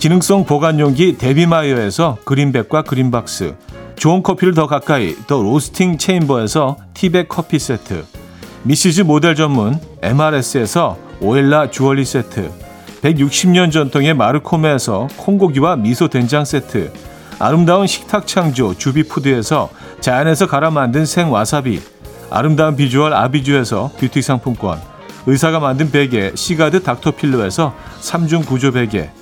[0.03, 3.55] 기능성 보관용기 데비마이어에서 그린백과 그린박스
[3.95, 8.05] 좋은 커피를 더 가까이 더 로스팅 체인버에서 티백 커피 세트
[8.65, 9.03] Mrs.
[9.03, 12.51] 모델 전문 MRS에서 오엘라 주얼리 세트
[13.03, 16.93] 160년 전통의 마르코메에서 콩고기와 미소 된장 세트
[17.39, 19.69] 아름다운 식탁 창조 주비푸드에서
[20.01, 21.81] 자연에서 갈아 만든 생와사비
[22.29, 24.81] 아름다운 비주얼 아비주에서 뷰티 상품권
[25.27, 29.22] 의사가 만든 베개 시가드 닥터필로에서 3중 구조 베개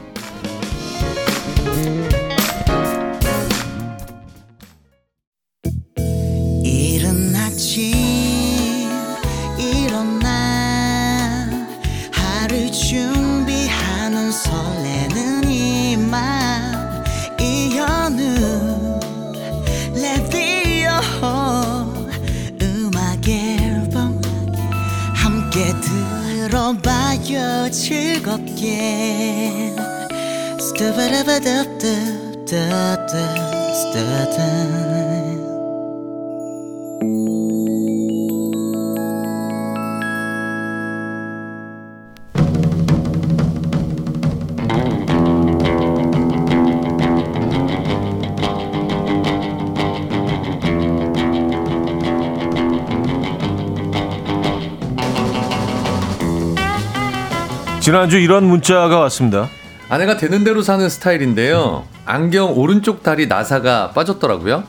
[57.91, 59.49] 지난주 이런 문자가 왔습니다.
[59.89, 61.83] 아내가 되는 대로 사는 스타일인데요.
[62.05, 64.63] 안경 오른쪽 다리 나사가 빠졌더라고요.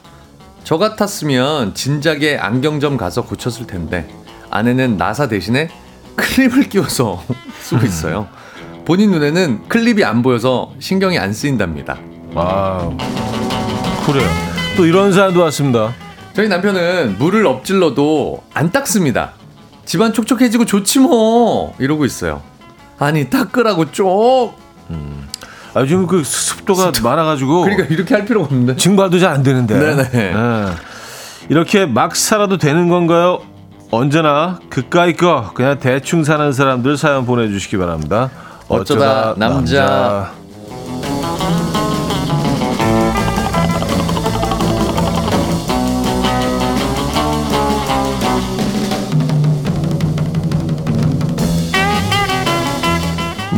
[0.65, 4.09] 저 같았으면 진작에 안경점 가서 고쳤을 텐데
[4.51, 5.69] 아내는 나사 대신에
[6.17, 7.23] 클립을 끼워서
[7.63, 8.27] 쓰고 있어요.
[8.85, 11.99] 본인 눈에는 클립이 안 보여서 신경이 안 쓰인답니다.
[12.35, 12.91] 아,
[14.05, 14.29] 그래요.
[14.77, 15.95] 또 이런 사연도 왔습니다.
[16.33, 19.35] 저희 남편은 물을 엎질러도 안 닦습니다.
[19.85, 22.43] 집안 촉촉해지고 좋지 뭐 이러고 있어요.
[23.03, 24.55] 아니 닦으라고 쪽.
[25.75, 28.77] 아, 요즘 그 습도가 많아가지고 그러니까 이렇게 할 필요가 없는데.
[28.77, 29.79] 증발도 잘 안 되는데.
[29.79, 30.11] 네네.
[30.15, 30.33] 예.
[31.49, 33.41] 이렇게 막 살아도 되는 건가요?
[33.91, 38.31] 언제나 그까이 거 그냥 대충 사는 사람들 사연 보내주시기 바랍니다.
[38.69, 40.31] 어쩌다 남자.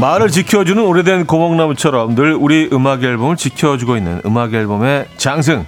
[0.00, 5.64] 말을 지켜주는 오래된 고목나무처럼 늘 우리 음악 앨범을 지켜주고 있는 음악 앨범의 장승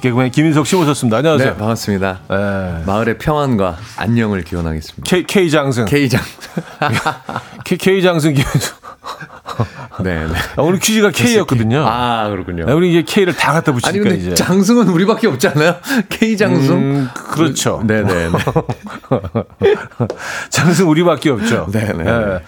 [0.00, 1.18] 개그맨 김인석 씨 모셨습니다.
[1.18, 1.52] 안녕하세요.
[1.52, 2.20] 네 반갑습니다.
[2.30, 2.84] 예.
[2.86, 5.02] 마을의 평안과 안녕을 기원하겠습니다.
[5.04, 5.84] K, K 장승.
[5.86, 6.22] K장.
[7.64, 8.85] K, K 장승 김인석.
[10.02, 10.32] 네, 네.
[10.56, 11.84] 아, 오늘 퀴즈가 K였거든요.
[11.86, 12.66] 아 그렇군요.
[12.68, 14.34] 아, 우리 이제 K를 다 갖다 아니 붙이니까 근데 이제.
[14.34, 15.76] 장승은 우리밖에 없잖아요.
[16.10, 16.74] K 장승.
[16.76, 17.82] 음, 그렇죠.
[17.86, 18.28] 네 네.
[20.50, 21.68] 장승 우리밖에 없죠.
[21.72, 22.04] 네네.
[22.10, 22.38] 예.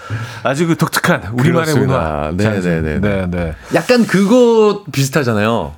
[0.42, 1.74] 아주 그 독특한 우리만의.
[1.74, 2.30] 문화.
[2.36, 2.98] 네 네 네.
[3.00, 3.54] 네, 네.
[3.74, 5.74] 약간 그거 비슷하잖아요.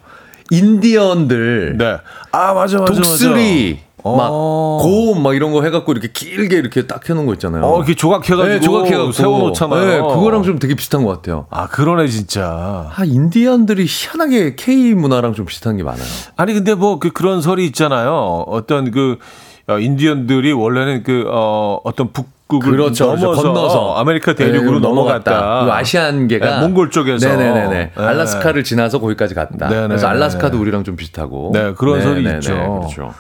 [0.51, 1.99] 인디언들 네.
[2.33, 3.90] 아 맞아 맞아 독수리 맞아.
[4.05, 4.79] 막 어.
[4.83, 7.65] 고음 막 이런 거 해갖고 이렇게 길게 이렇게 딱 해놓은 거 있잖아요.
[7.65, 9.87] 어, 이렇게 조각해가지고 네, 조각해갖고 세워놓잖아요.
[9.87, 11.47] 네, 그거랑 좀 되게 비슷한 것 같아요.
[11.51, 12.91] 아 그러네 진짜.
[12.95, 16.05] 아 인디언들이 희한하게 K 문화랑 좀 비슷한 게 많아요.
[16.37, 18.45] 아니 근데 뭐 그 그런 설이 있잖아요.
[18.49, 19.19] 어떤 그
[19.69, 23.27] 어, 인디언들이 원래는 그 어, 어떤 북극을 그렇죠, 그렇죠.
[23.27, 25.65] 넘어서 건너서 아메리카 대륙으로 네, 넘어갔다.
[25.65, 27.69] 그 아시안계가 네, 몽골 쪽에서 네네네.
[27.69, 27.93] 네.
[27.95, 29.69] 알라스카를 지나서 거기까지 갔다.
[29.69, 29.89] 네네네.
[29.89, 31.53] 그래서 알라스카도 우리랑 좀 비슷하고.
[31.55, 32.37] 네, 그런 설이 네네네.
[32.39, 32.53] 있죠.
[32.81, 33.15] 그렇죠.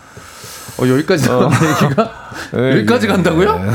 [0.79, 2.13] 어, 여기까지 나온 얘기가
[2.53, 3.13] 네, 여기까지 네.
[3.13, 3.59] 간다고요?
[3.59, 3.71] 네.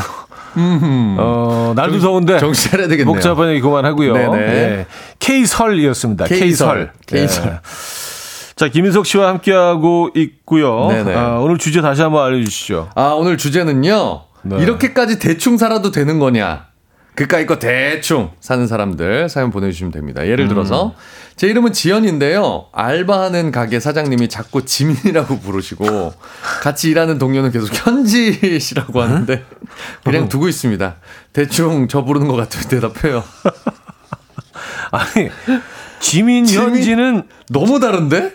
[1.17, 3.13] 어, 날도 더운데 정신 차려야 되겠네요.
[3.13, 4.13] 복잡한 얘기 그만하고요.
[4.13, 4.37] 네네.
[4.37, 4.85] 네.
[5.19, 6.25] K설이었습니다.
[6.25, 6.91] K설.
[7.05, 7.43] K설.
[7.45, 7.59] 네.
[8.55, 10.87] 자, 김인석 씨와 함께하고 있고요.
[10.87, 11.13] 네네.
[11.13, 12.89] 아, 오늘 주제 다시 한번 알려주시죠.
[12.95, 14.21] 아, 오늘 주제는요.
[14.43, 14.57] 네.
[14.61, 16.67] 이렇게까지 대충 살아도 되는 거냐?
[17.15, 20.27] 그까이 거 대충 사는 사람들 사연 보내주시면 됩니다.
[20.27, 20.93] 예를 들어서
[21.37, 22.65] 제 이름은 지연인데요.
[22.73, 26.13] 알바하는 가게 사장님이 자꾸 지민이라고 부르시고
[26.61, 29.43] 같이 일하는 동료는 계속 현지시라고 하는데
[30.03, 30.95] 그냥 두고 있습니다.
[31.31, 33.23] 대충 저 부르는 것 같으면 대답해요.
[34.91, 35.29] 아니,
[35.99, 36.69] 지민 지민?
[36.69, 38.33] 현지는 너무 다른데?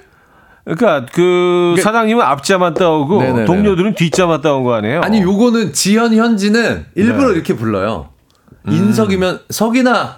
[0.65, 3.45] 그러니까 그 사장님은 앞자만 따오고 네네네.
[3.47, 5.01] 동료들은 뒷자만 따온 거 아니에요?
[5.01, 7.35] 아니 요거는 지연 현지는 일부러 네.
[7.35, 8.10] 이렇게 불러요.
[8.69, 10.17] 인석이면 석이나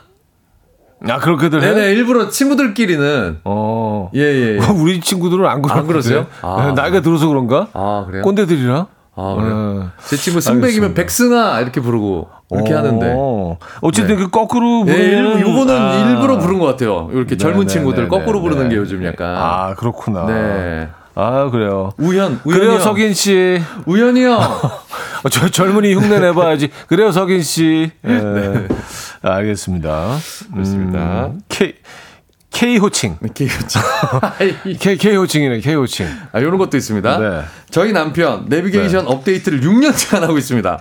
[1.08, 1.72] 아 그렇게들 해?
[1.74, 4.10] 네네 일부러 친구들끼리는 어.
[4.14, 4.56] 예예.
[4.56, 4.58] 예.
[4.80, 5.62] 우리 친구들은 안.
[5.68, 6.26] 안 그러세요?
[6.42, 6.66] 아.
[6.66, 7.68] 네, 나이가 들어서 그런가?
[7.72, 8.22] 아 그래요?
[8.22, 8.86] 꼰대들이라?
[9.14, 9.54] 아 그래요?
[9.54, 9.90] 어.
[10.06, 10.94] 제 친구 승백이면.
[10.94, 12.78] 백승아 이렇게 부르고 이렇게 어.
[12.78, 13.16] 하는데.
[13.80, 14.22] 어쨌든 네.
[14.22, 16.10] 그 거꾸로 네, 부르는 일부, 요거는 아.
[16.10, 17.08] 일부러 부른 것 같아요.
[17.12, 18.74] 이렇게 젊은 네, 친구들 네, 거꾸로 네, 부르는 네.
[18.74, 19.36] 게 요즘 약간.
[19.36, 20.26] 아 그렇구나.
[20.26, 20.88] 네.
[21.14, 21.92] 아 그래요.
[21.98, 22.80] 우현, 우현이 그래요 형.
[22.80, 23.60] 석인 씨.
[25.22, 26.70] 어, 저 젊은이 흉내 내봐야지.
[26.88, 27.90] 그래요 석인 씨.
[28.06, 28.68] 예.
[29.22, 30.16] 알겠습니다.
[30.52, 31.26] 그렇습니다.
[31.26, 31.74] 음, K
[32.50, 33.16] K 호칭.
[33.22, 33.80] 이렇게 그렇죠.
[34.78, 35.60] K K 호칭이네.
[35.60, 36.06] K 호칭.
[36.32, 37.18] 아, 이런 것도 있습니다.
[37.18, 37.42] 네.
[37.70, 40.80] 저희 남편 내비게이션 업데이트를 6년째 안 하고 있습니다.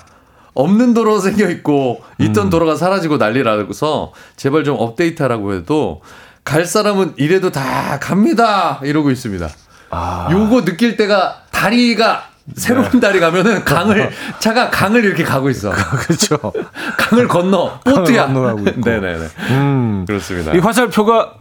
[0.53, 2.49] 없는 도로 생겨 있고 있던 음.
[2.49, 6.01] 도로가 사라지고 난리라서 제발 좀 업데이트하라고 해도
[6.43, 9.47] 갈 사람은 이래도 다 갑니다 이러고 있습니다.
[9.91, 10.29] 아.
[10.31, 12.23] 요거 느낄 때가 다리가
[12.55, 12.99] 새로운 네.
[12.99, 15.71] 다리 가면은 강을 차가 강을 이렇게 가고 있어.
[15.71, 16.37] 그렇죠.
[16.97, 18.27] 강을 건너 보트야.
[18.27, 19.27] 네네네.
[19.51, 20.05] 음.
[20.07, 20.53] 그렇습니다.
[20.53, 21.33] 이 화살표가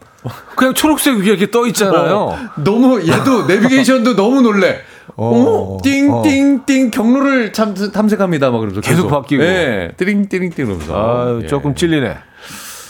[0.57, 2.17] 그냥 초록색 위에 이렇게 떠 있잖아요.
[2.17, 4.81] 어, 너무 얘도 내비게이션도 너무 놀래.
[5.17, 8.51] 어, 띵띵띵 경로를 재탐색합니다.
[8.51, 9.43] 막 그러면서 계속 바뀌고.
[9.43, 10.95] 예, 띵띵띵 그러면서.
[10.95, 11.47] 아, 예.
[11.47, 12.17] 조금 찔리네.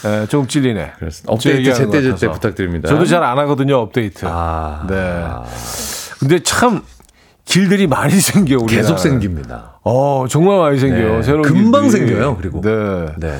[0.05, 0.93] 예, 조금 찔리네.
[0.97, 1.31] 그렇습니다.
[1.33, 2.29] 업데이트 제때 제때.
[2.31, 2.87] 부탁드립니다.
[2.89, 4.25] 저도 잘 안 하거든요, 업데이트.
[4.27, 5.25] 아, 네.
[6.19, 6.81] 근데 참
[7.45, 9.79] 길들이 많이 생겨 우리 계속 생깁니다.
[9.83, 11.17] 어 정말 많이 생겨요.
[11.17, 11.23] 네.
[11.23, 12.07] 새로운 금방 길들이.
[12.07, 12.61] 생겨요, 그리고.
[12.61, 13.05] 네.
[13.17, 13.37] 네.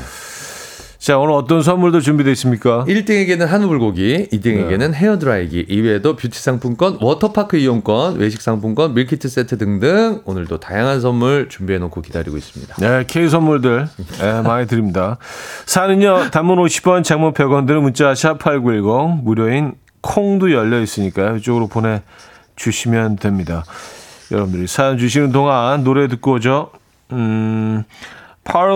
[1.01, 2.85] 자 오늘 어떤 선물도 준비되어 있습니까?
[2.87, 10.21] 1등에게는 한우 불고기, 2등에게는 헤어드라이기, 이외에도 뷰티 상품권, 워터파크 이용권, 외식 상품권, 밀키트 세트 등등
[10.25, 12.75] 오늘도 다양한 선물 준비해 놓고 기다리고 있습니다.
[12.75, 13.87] 네, K 선물들
[14.19, 15.17] 네, 많이 드립니다.
[15.65, 21.37] 사는요, 단문 50원, 장문 100원 드는 문자 샵8910 무료인 콩도 열려 있으니까요.
[21.37, 22.03] 이쪽으로 보내
[22.57, 23.63] 주시면 됩니다.
[24.31, 26.69] 여러분들이 사연 주시는 동안 노래 듣고 오죠.
[27.11, 27.85] 음,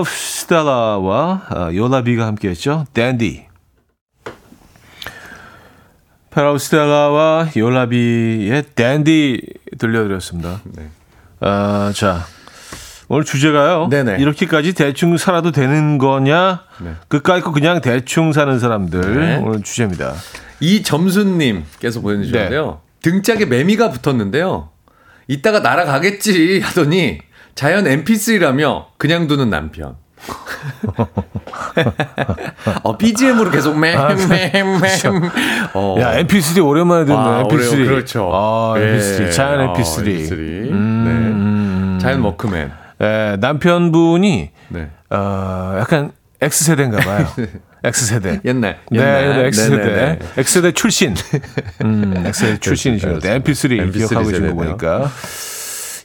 [0.07, 2.85] Stella와 아, 요라비가 함께했죠.
[2.93, 3.45] 댄디.
[6.37, 9.41] Of Stella와 요라비의 댄디
[9.77, 10.61] 들려드렸습니다.
[10.65, 10.89] 네.
[11.39, 12.25] 아, 자.
[13.07, 13.87] 오늘 주제가요.
[13.89, 14.17] 네네.
[14.19, 16.63] 이렇게까지 대충 살아도 되는 거냐?
[16.81, 16.95] 네.
[17.07, 19.19] 그까이 거 그냥 대충 사는 사람들.
[19.19, 19.37] 네.
[19.37, 20.13] 오늘 주제입니다.
[20.59, 22.81] 이점순님께서 보내주셨는데요.
[23.01, 24.69] 등짝에 매미가 붙었는데요.
[25.27, 27.19] 이따가 날아가겠지 하더니
[27.55, 29.95] 자연 NPC라며 그냥 두는 남편.
[32.83, 35.31] 어, BGM으로 계속 맴맴맴.
[35.73, 35.95] 어.
[35.99, 37.17] 야, MP3 오랜만에 듣네.
[37.17, 37.73] 아, MP3.
[37.73, 37.87] 어려워.
[37.87, 38.29] 그렇죠.
[38.33, 39.27] 아, MP3.
[39.27, 39.31] 예.
[39.31, 40.71] 자연 아, MP3.
[40.73, 41.99] 네.
[41.99, 42.71] 자연 워크맨.
[43.01, 44.89] 예, 남편분이 네.
[45.09, 47.27] 어, 약간 X세대인가 봐요.
[47.83, 48.41] X세대.
[48.45, 48.79] 옛날.
[48.89, 49.37] 네, 옛날.
[49.37, 49.77] 네, X세대.
[49.77, 50.19] 네네네.
[50.37, 51.15] X세대 출신.
[51.83, 52.57] 음, X세대.
[52.59, 53.07] 그렇습니다.
[53.09, 54.53] MP3 MP3 기억하고 계신 거.
[54.55, 55.11] 보니까.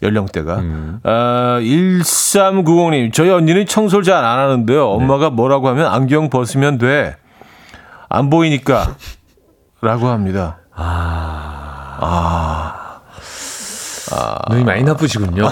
[0.03, 0.57] 연령대가.
[0.61, 1.01] 음.
[1.03, 4.89] 아, 1390님, 저희 언니는 청소를 잘 안 하는데요.
[4.89, 7.17] 엄마가 뭐라고 하면 안경 벗으면 돼.
[8.09, 8.97] 안 보이니까.
[9.83, 10.59] 라고 합니다.
[14.51, 15.49] 눈이 많이 나쁘시군요.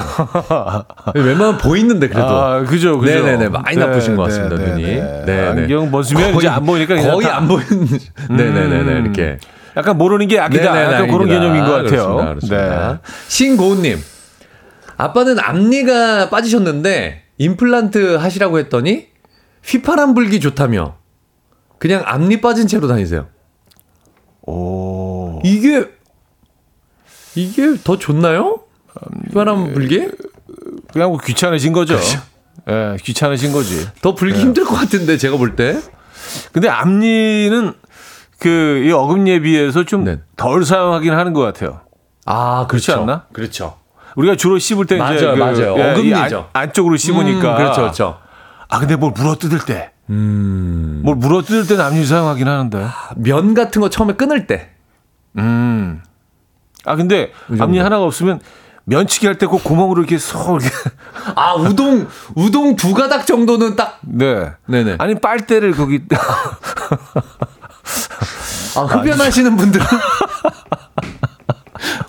[1.15, 2.27] 웬만하면 보이는데 그래도.
[2.29, 3.15] 아, 그죠, 그죠.
[3.15, 3.49] 네네네.
[3.51, 4.83] 많이 나쁘신 것 같습니다, 네, 눈이.
[4.83, 5.23] 네.
[5.27, 5.49] 네네.
[5.63, 7.87] 안경 벗으면 이제 안 보이니까 거의 다- 안 보이는.
[8.31, 8.93] 네네네네.
[8.93, 9.05] 음.
[9.05, 9.39] 이렇게.
[9.77, 10.73] 약간 모르는 게 약이다.
[10.73, 11.29] 네네네, 약간 그런.
[11.29, 11.85] 개념인 것 같아요.
[12.17, 12.25] 그렇습니다.
[12.31, 12.93] 그렇습니다.
[12.93, 12.99] 네.
[13.29, 13.99] 신고은님.
[14.99, 19.07] 아빠는 앞니가 빠지셨는데 임플란트 하시라고 했더니
[19.65, 20.97] 휘파람 불기 좋다며
[21.79, 23.29] 그냥 앞니 빠진 채로 다니세요.
[24.43, 25.41] 오.
[25.45, 25.89] 이게
[27.37, 28.61] 이게 더 좋나요?
[29.29, 30.09] 휘파람 불기?
[30.93, 31.97] 그냥 뭐 귀찮으신 거죠.
[32.69, 33.87] 예, 귀찮으신 거지.
[34.03, 35.81] 더 불기 힘들 것 같은데 제가 볼 때.
[36.53, 37.73] 근데 앞니는
[38.41, 40.19] 그 이 어금니에 비해서 좀 네.
[40.37, 41.81] 덜 사용하긴 하는 것 같아요.
[42.25, 43.27] 아, 그렇지 않나?
[43.33, 43.79] 그렇죠.
[44.19, 45.75] 우리가 주로 씹을 때 이제 맞아요, 그, 맞아요.
[45.79, 46.51] 예, 이 어금니죠.
[46.53, 47.53] 안, 안쪽으로 씹으니까.
[47.53, 48.19] 음, 그렇죠, 그렇죠.
[48.69, 51.03] 아 근데 뭘 물어 뜯을 때, 음.
[51.05, 52.89] 뭘 물어 뜯을 때는 앞니 사용하긴 하는데.
[53.17, 54.71] 면 같은 거 처음에 끊을 때.
[55.39, 56.03] 음.
[56.85, 57.31] 아 근데.
[57.61, 58.41] 앞니 하나가 없으면
[58.87, 60.59] 면치기 할때그 구멍으로 이렇게 쏙.
[61.37, 64.51] 아, 우동 우동 두 가닥 정도는 딱 네.
[64.67, 64.97] 네네.
[64.99, 66.01] 아니 빨대를 거기
[68.77, 69.87] 아, 흡연하시는 분들은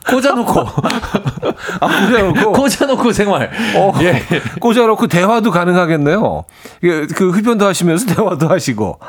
[0.09, 0.59] 꽂아놓고
[1.81, 3.49] 아, 꽂아놓고 꽂아놓고 생활.
[3.75, 4.23] 어, 예.
[4.59, 6.43] 꽂아놓고 대화도 가능하겠네요.
[6.83, 8.99] 이게 그 흡연도 하시면서 대화도 하시고.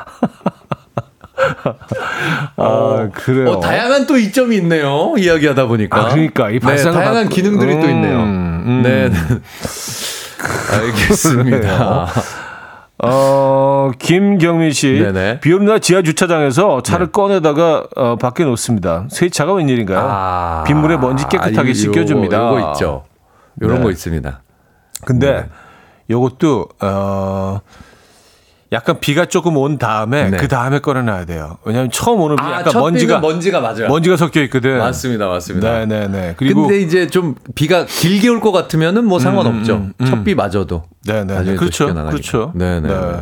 [2.57, 3.51] 아 그래요.
[3.51, 5.13] 어, 다양한 또 이점이 있네요.
[5.17, 5.99] 이야기하다 보니까.
[5.99, 8.17] 아, 그러니까 이 네, 다양한 바꾸- 기능들이 또 있네요.
[8.19, 8.81] 음, 음.
[8.83, 9.09] 네.
[9.09, 9.17] 네.
[10.77, 12.07] 알겠습니다.
[13.03, 14.93] 어, 김경민 씨.
[14.93, 15.39] 네네.
[15.39, 19.07] 비 오는 날 지하 주차장에서 차를 꺼내다가 어, 밖에 놓습니다.
[19.09, 19.99] 세차가 웬일인가요?
[19.99, 22.37] 아, 빗물에 먼지 깨끗하게 요- 씻겨줍니다.
[22.49, 23.05] 요거 있죠.
[23.61, 23.83] 요런 네.
[23.83, 24.41] 거 있습니다.
[25.05, 25.45] 근데
[26.09, 27.59] 요것도 어
[28.73, 30.37] 약간 비가 조금 온 다음에 네.
[30.37, 31.57] 그 다음에 꺼내놔야 돼요.
[31.65, 33.87] 왜냐하면 처음 오는 비 아, 약간 첫 먼지가 먼지가 맞아요.
[33.89, 34.77] 먼지가 섞여 있거든.
[34.77, 35.85] 맞습니다, 맞습니다.
[35.85, 36.35] 네네네.
[36.37, 39.73] 그리고 근데 이제 좀 비가 길게 올 것 같으면은 뭐 상관없죠.
[39.75, 40.05] 음, 음.
[40.05, 40.83] 첫비 맞아도.
[41.05, 41.43] 네네.
[41.43, 41.93] 또 그렇죠.
[41.93, 42.51] 그렇죠.
[42.55, 42.87] 네네.
[42.87, 42.93] 네.
[42.95, 43.17] 네.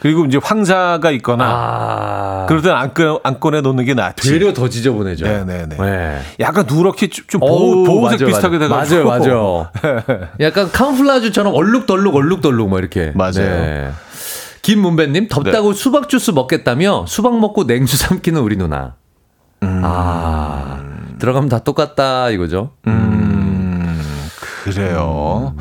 [0.00, 2.46] 그리고 이제 황사가 있거나 아.
[2.48, 4.30] 그럴 때는 안, 꺼, 안 꺼내 놓는 게 낫지.
[4.30, 5.26] 되려 더 지저분해져.
[5.26, 5.76] 네네네.
[5.76, 6.18] 네.
[6.40, 8.58] 약간 누렇게 좀, 보호, 보호색 맞아요, 비슷하게.
[8.58, 9.04] 돼가지고.
[9.08, 9.68] 맞아요, 맞아요.
[10.40, 13.12] 약간 카모플라주처럼 얼룩덜룩 얼룩덜룩 뭐 이렇게.
[13.14, 13.32] 맞아요.
[13.34, 13.90] 네.
[14.62, 18.96] 김문배님 덥다고 수박 주스 먹겠다며 수박 먹고 냉수 삼키는 우리 누나.
[19.62, 19.82] 음.
[19.84, 20.80] 아
[21.18, 22.72] 들어가면 다 똑같다 이거죠.
[22.86, 24.00] 음,
[24.64, 25.54] 그래요.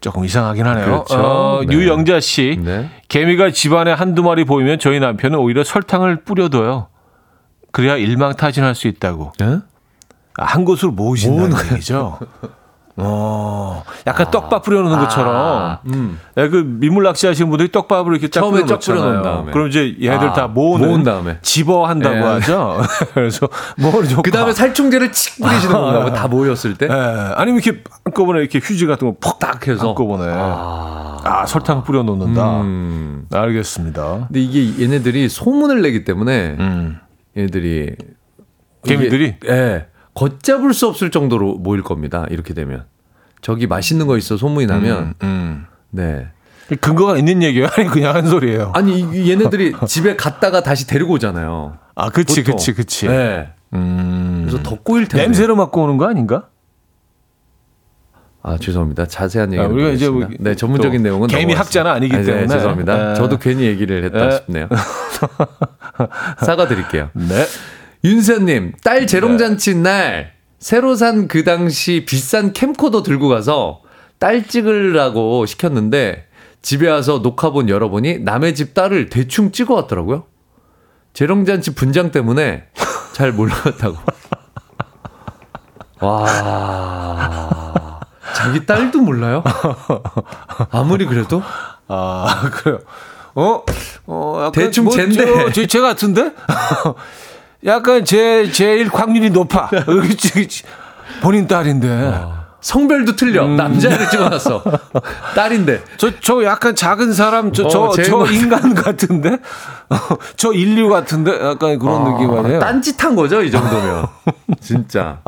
[0.00, 0.84] 조금 이상하긴 하네요.
[0.84, 1.14] 그렇죠.
[1.16, 1.74] 어, 네.
[1.74, 2.60] 유영자 씨.
[2.62, 2.90] 네.
[3.08, 6.88] 개미가 집안에 한두 마리 보이면 저희 남편은 오히려 설탕을 뿌려둬요.
[7.72, 9.32] 그래야 일망타진할 수 있다고.
[9.42, 9.58] 예?
[10.38, 12.18] 아, 한 곳으로 모으신다는 얘기죠.
[12.98, 15.36] 어, 약간 떡밥 뿌려놓는 것처럼.
[15.36, 16.18] 아, 음.
[16.38, 18.80] 야, 그 민물 낚시 하시는 분들이 떡밥을 이렇게 쫙 처음에 쫙.
[18.80, 19.52] 뿌려놓은 다음에.
[19.52, 21.38] 그럼 이제 얘들 아, 다 모으는, 모은 다음에.
[21.42, 22.20] 집어 한다고 예.
[22.20, 22.80] 하죠.
[23.12, 24.22] 그래서 모으는 효과.
[24.22, 26.12] 그 다음에 살충제를 칙 뿌리시는 건가 봐.
[26.14, 26.86] 다 모였을 때.
[26.86, 26.92] 예,
[27.36, 29.88] 아니면 이렇게 한꺼번에 이렇게 휴지 같은 거 퍽 딱 해서.
[29.88, 30.24] 한꺼번에.
[30.34, 31.18] 아.
[31.22, 32.60] 아, 설탕 뿌려놓는다.
[32.62, 33.26] 음.
[33.32, 34.26] 알겠습니다.
[34.28, 36.98] 근데 이게 얘네들이 소문을 내기 때문에 음.
[37.36, 37.96] 얘네들이
[38.84, 39.34] 개미들이?
[39.48, 39.86] 예.
[40.16, 42.26] 걷잡을 수 없을 정도로 모일 겁니다.
[42.30, 42.84] 이렇게 되면.
[43.42, 45.66] 저기 맛있는 거 있어 소문이 나면 음.
[45.90, 46.26] 네.
[46.80, 47.68] 근거가 있는 얘기예요?
[47.76, 48.72] 아니 그냥 한 소리예요.
[48.74, 51.78] 아니 이- 얘네들이 집에 갔다가 다시 데리고 오잖아요.
[51.94, 52.56] 아, 그치, 보통.
[52.56, 53.06] 그치, 그치.
[53.06, 53.50] 네.
[53.74, 54.46] 음.
[54.48, 55.22] 그래서 더 꼬일 텐데.
[55.24, 56.48] 냄새로 맡고 오는 거 아닌가?
[58.42, 59.06] 아 죄송합니다.
[59.06, 61.52] 자세한 얘기 아, 우리가 이제 뭐 네 전문적인 또 내용은 개미.
[61.52, 62.46] 학자는 아니기 네, 때문에.
[62.48, 63.08] 죄송합니다.
[63.10, 63.14] 네.
[63.16, 64.36] 저도 괜히 얘기를 했다 네.
[64.38, 64.68] 싶네요.
[66.44, 67.10] 사과드릴게요.
[67.14, 67.44] 네.
[68.10, 73.80] 윤세님 딸 재롱잔치 날 새로 산 그 당시 비싼 캠코더 들고 가서
[74.20, 76.26] 딸 찍으라고 시켰는데
[76.62, 80.24] 집에 와서 녹화본 열어보니 남의 집 딸을 대충 찍어 왔더라고요.
[81.14, 82.66] 재롱잔치 분장 때문에
[83.12, 83.96] 잘 몰랐다고.
[86.00, 88.00] 와.
[88.34, 89.42] 자기 딸도 몰라요?
[90.70, 91.42] 아무리 그래도?
[91.88, 92.78] 아, 그래요.
[93.34, 93.62] 어?
[94.06, 95.24] 어, 약간 대충 뭐, 젠데.
[95.24, 96.32] 저, 제, 제 같은데?
[97.66, 99.70] 약간 제, 제일 확률이 높아.
[101.22, 102.24] 본인 딸인데.
[102.60, 103.44] 성별도 틀려.
[103.44, 103.56] 음.
[103.56, 104.62] 남자를 찍어놨어.
[105.34, 105.82] 딸인데.
[105.98, 109.38] 저, 저 약간 작은 사람, 저, 어, 저, 제일 저 많- 인간 같은데?
[110.36, 111.32] 저 인류 같은데?
[111.32, 112.58] 약간 그런 느낌 아니에요?
[112.60, 114.06] 딴짓한 거죠, 이 정도면.
[114.60, 115.18] 진짜.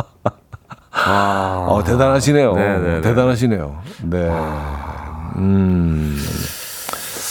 [0.90, 1.66] 아.
[1.68, 2.54] 어, 대단하시네요.
[2.54, 3.00] 네네네.
[3.02, 3.82] 대단하시네요.
[4.02, 4.18] 네.
[5.36, 6.16] 음.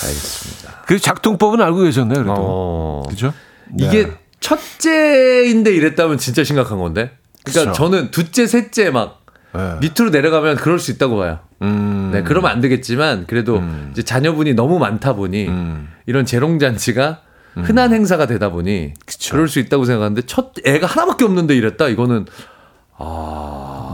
[0.03, 0.71] 알겠습니다.
[0.85, 2.35] 그 작동법은 알고 계셨네요, 그래도.
[2.37, 3.03] 어.
[3.09, 3.33] 그죠?
[3.77, 4.17] 이게 네.
[4.39, 7.11] 첫째인데 이랬다면 진짜 심각한 건데.
[7.43, 7.83] 그러니까 그쵸.
[7.83, 9.75] 저는 둘째, 셋째 막 네.
[9.81, 11.39] 밑으로 내려가면 그럴 수 있다고 봐요.
[11.61, 12.11] 음.
[12.13, 15.89] 네, 그러면 안 되겠지만 그래도 이제 자녀분이 너무 많다 보니 음.
[16.05, 17.21] 이런 재롱잔치가
[17.55, 19.33] 흔한 행사가 되다 보니 그쵸.
[19.33, 22.25] 그럴 수 있다고 생각하는데 첫 애가 하나밖에 없는데 이랬다 이거는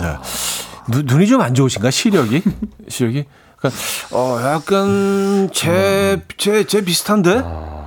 [0.01, 0.17] 네.
[0.91, 1.89] 눈, 눈이 좀 안 좋으신가?
[1.91, 2.41] 시력이?
[2.89, 3.25] 시력이?
[4.11, 7.43] 어, 약간, 제, 제, 제 비슷한데?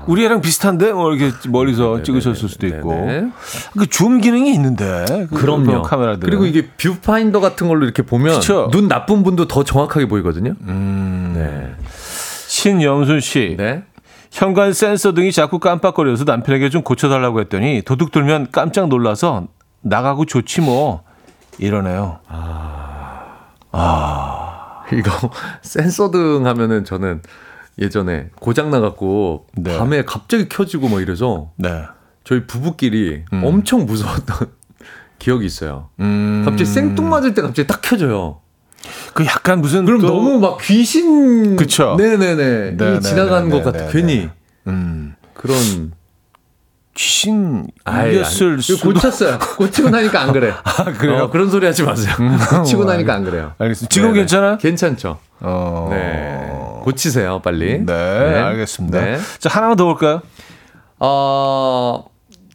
[0.07, 0.93] 우리 애랑 비슷한데?
[0.93, 2.93] 뭐, 이렇게 멀리서 찍으셨을 수도 있고.
[2.93, 3.31] 네네.
[3.77, 5.05] 그 줌 기능이 있는데.
[5.29, 5.83] 그 그럼요.
[5.83, 6.21] 카메라들.
[6.21, 8.69] 그리고 이게 뷰파인더 같은 걸로 이렇게 보면 그쵸.
[8.71, 10.55] 눈 나쁜 분도 더 정확하게 보이거든요.
[10.61, 11.75] 네.
[12.47, 13.57] 신영순 씨.
[13.59, 13.83] 네.
[14.31, 19.47] 현관 센서 등이 자꾸 깜빡거려서 남편에게 좀 고쳐달라고 했더니 도둑 들면 깜짝 놀라서
[19.81, 21.03] 나가고 좋지 뭐.
[21.59, 22.19] 이러네요.
[24.93, 25.31] 이거
[25.63, 27.23] 센서등 하면은 저는
[27.79, 29.77] 예전에 고장 나갖고 네.
[29.77, 31.83] 밤에 갑자기 켜지고 막 이래서 네.
[32.25, 34.49] 저희 부부끼리 엄청 무서웠던
[35.19, 35.89] 기억이 있어요.
[36.01, 36.43] 음.
[36.45, 38.41] 갑자기 생뚱맞을 때 갑자기 딱 켜져요.
[39.15, 39.85] 그 약간 무슨.
[39.85, 41.97] 그럼 또- 너무 막 귀신 그쵸.
[41.99, 43.93] 네네네 이 네네네, 지나가는 것 같아 네네네.
[43.93, 44.29] 괜히
[44.69, 45.15] 음.
[45.35, 45.93] 그런
[46.97, 49.39] 귀신 이겼을 수도 고쳤어요.
[49.39, 50.53] 고치고 나니까 안 그래.
[50.65, 51.25] 아, 그래요?
[51.25, 52.15] 어, 그런 소리 하지 마세요.
[52.51, 53.53] 고치고 나니까 안 그래요.
[53.59, 53.93] 알겠습니다.
[53.93, 54.21] 지금 네네.
[54.21, 54.59] 괜찮아요?
[54.59, 55.19] 괜찮죠.
[55.41, 55.89] 어.
[55.91, 56.83] 네.
[56.83, 57.85] 고치세요, 빨리.
[57.85, 59.01] 네, 알겠습니다.
[59.01, 59.19] 네.
[59.39, 60.23] 자, 하나만 더 볼까요?
[60.99, 62.05] 어,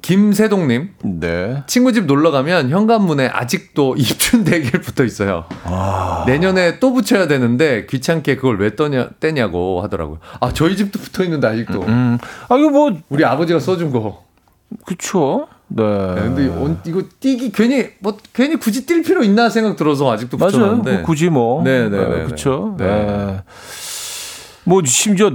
[0.02, 0.90] 김세동님.
[1.04, 1.64] 네.
[1.68, 5.46] 친구 집 놀러 가면 현관문에 아직도 입춘 대길 붙어 있어요.
[6.26, 10.18] 내년에 또 붙여야 되는데 귀찮게 그걸 왜 떠냐, 떼냐고 하더라고요.
[10.40, 11.84] 아, 저희 집도 붙어 있는데 아직도.
[11.84, 12.18] 음.
[12.50, 14.31] 아, 이거 뭐, 우리 아버지가 써준 거.
[14.86, 15.48] 그쵸.
[15.68, 15.84] 네.
[15.84, 20.38] 네, 근데 온- 이거 떼기 괜히 뭐 괜히 굳이 뗄 필요 있나 생각 들어서 아직도
[20.38, 20.76] 맞아요.
[20.76, 21.64] 뭐 굳이 뭐.
[21.64, 22.76] 네, 네, 네, 그쵸.
[22.78, 22.86] 네.
[22.86, 23.44] 네.
[24.64, 25.32] 뭐, 심지어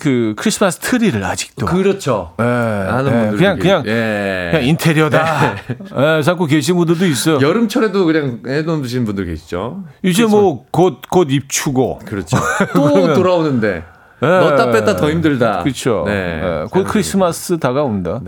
[0.00, 1.66] 그 크리스마스 트리를 아직도.
[1.66, 2.32] 그렇죠.
[2.38, 3.20] 네, 하는 네.
[3.20, 4.48] 분들 그냥, 그냥, 예.
[4.52, 5.54] 그냥 인테리어다.
[5.96, 7.38] 네, 자꾸 계신 분들도 있어요.
[7.40, 9.84] 여름철에도 그냥 해놓으신 분들 계시죠.
[10.02, 12.00] 이제 뭐, 곧, 곧 입추고.
[12.06, 12.36] 그렇죠.
[12.72, 13.84] 또 돌아오는데
[14.20, 14.26] 네.
[14.28, 15.62] 넣었다 뺐다 더 힘들다.
[15.64, 16.04] 그렇죠.
[16.06, 16.40] 네.
[16.40, 16.64] 네.
[16.70, 18.20] 곧 크리스마스 다가옵니다.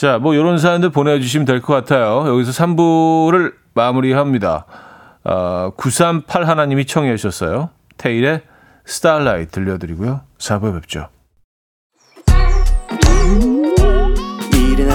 [0.00, 0.06] 네.
[0.06, 2.26] 자, 뭐 이런 사연들 보내주시면 될 것 같아요.
[2.26, 4.64] 여기서 3부를 마무리합니다.
[5.24, 7.68] 어, 938 하나님이 청해 주셨어요.
[7.98, 8.40] 테일의
[8.86, 10.22] 스타일라이트 들려드리고요.
[10.38, 11.08] 4부에 뵙죠.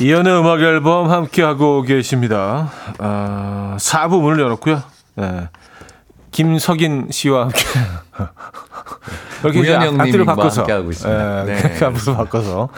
[0.00, 2.70] 이연의 음악 앨범 함께하고 계십니다.
[2.98, 4.82] 아, 4부 문을 열었고요.
[5.16, 5.48] 네.
[6.30, 7.64] 김석인 씨와 함께
[9.42, 11.40] 이렇게 앞- 앞뒤로 바꿔서 함께하고 있습니다.
[11.40, 11.62] 예, 네.
[11.62, 12.68] 그렇게 앞으로 바꿔서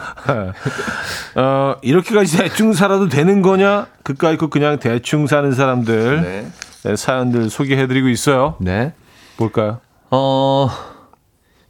[1.35, 3.87] 어, 이렇게까지 대충 살아도 되는 거냐?
[4.03, 6.51] 그까이 거 그냥 대충 사는 사람들 네.
[6.83, 8.55] 네, 사연들 소개해드리고 있어요.
[8.59, 8.93] 네.
[9.37, 9.79] 볼까요?
[10.09, 10.69] 어,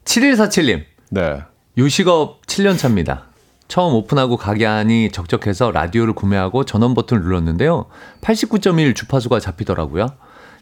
[0.06, 0.84] 7147님.
[1.10, 1.42] 네.
[1.78, 3.24] 요식업 7년 차입니다.
[3.72, 7.86] 처음 오픈하고 가게 안이 적적해서 라디오를 구매하고 전원 버튼을 눌렀는데요.
[8.20, 10.08] 89.1 주파수가 잡히더라고요.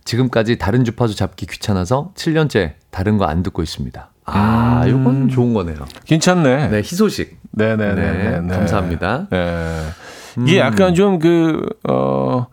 [0.05, 4.11] 지금까지 다른 주파수 잡기 귀찮아서 7년째 다른 거 안 듣고 있습니다.
[4.25, 5.77] 아, 이건 좋은 거네요.
[6.05, 6.67] 괜찮네.
[6.67, 7.39] 네, 희소식.
[7.49, 7.95] 네네네.
[7.95, 9.25] 네, 네, 감사합니다.
[9.31, 9.81] 네.
[10.45, 12.45] 이게 약간 좀 그, 어,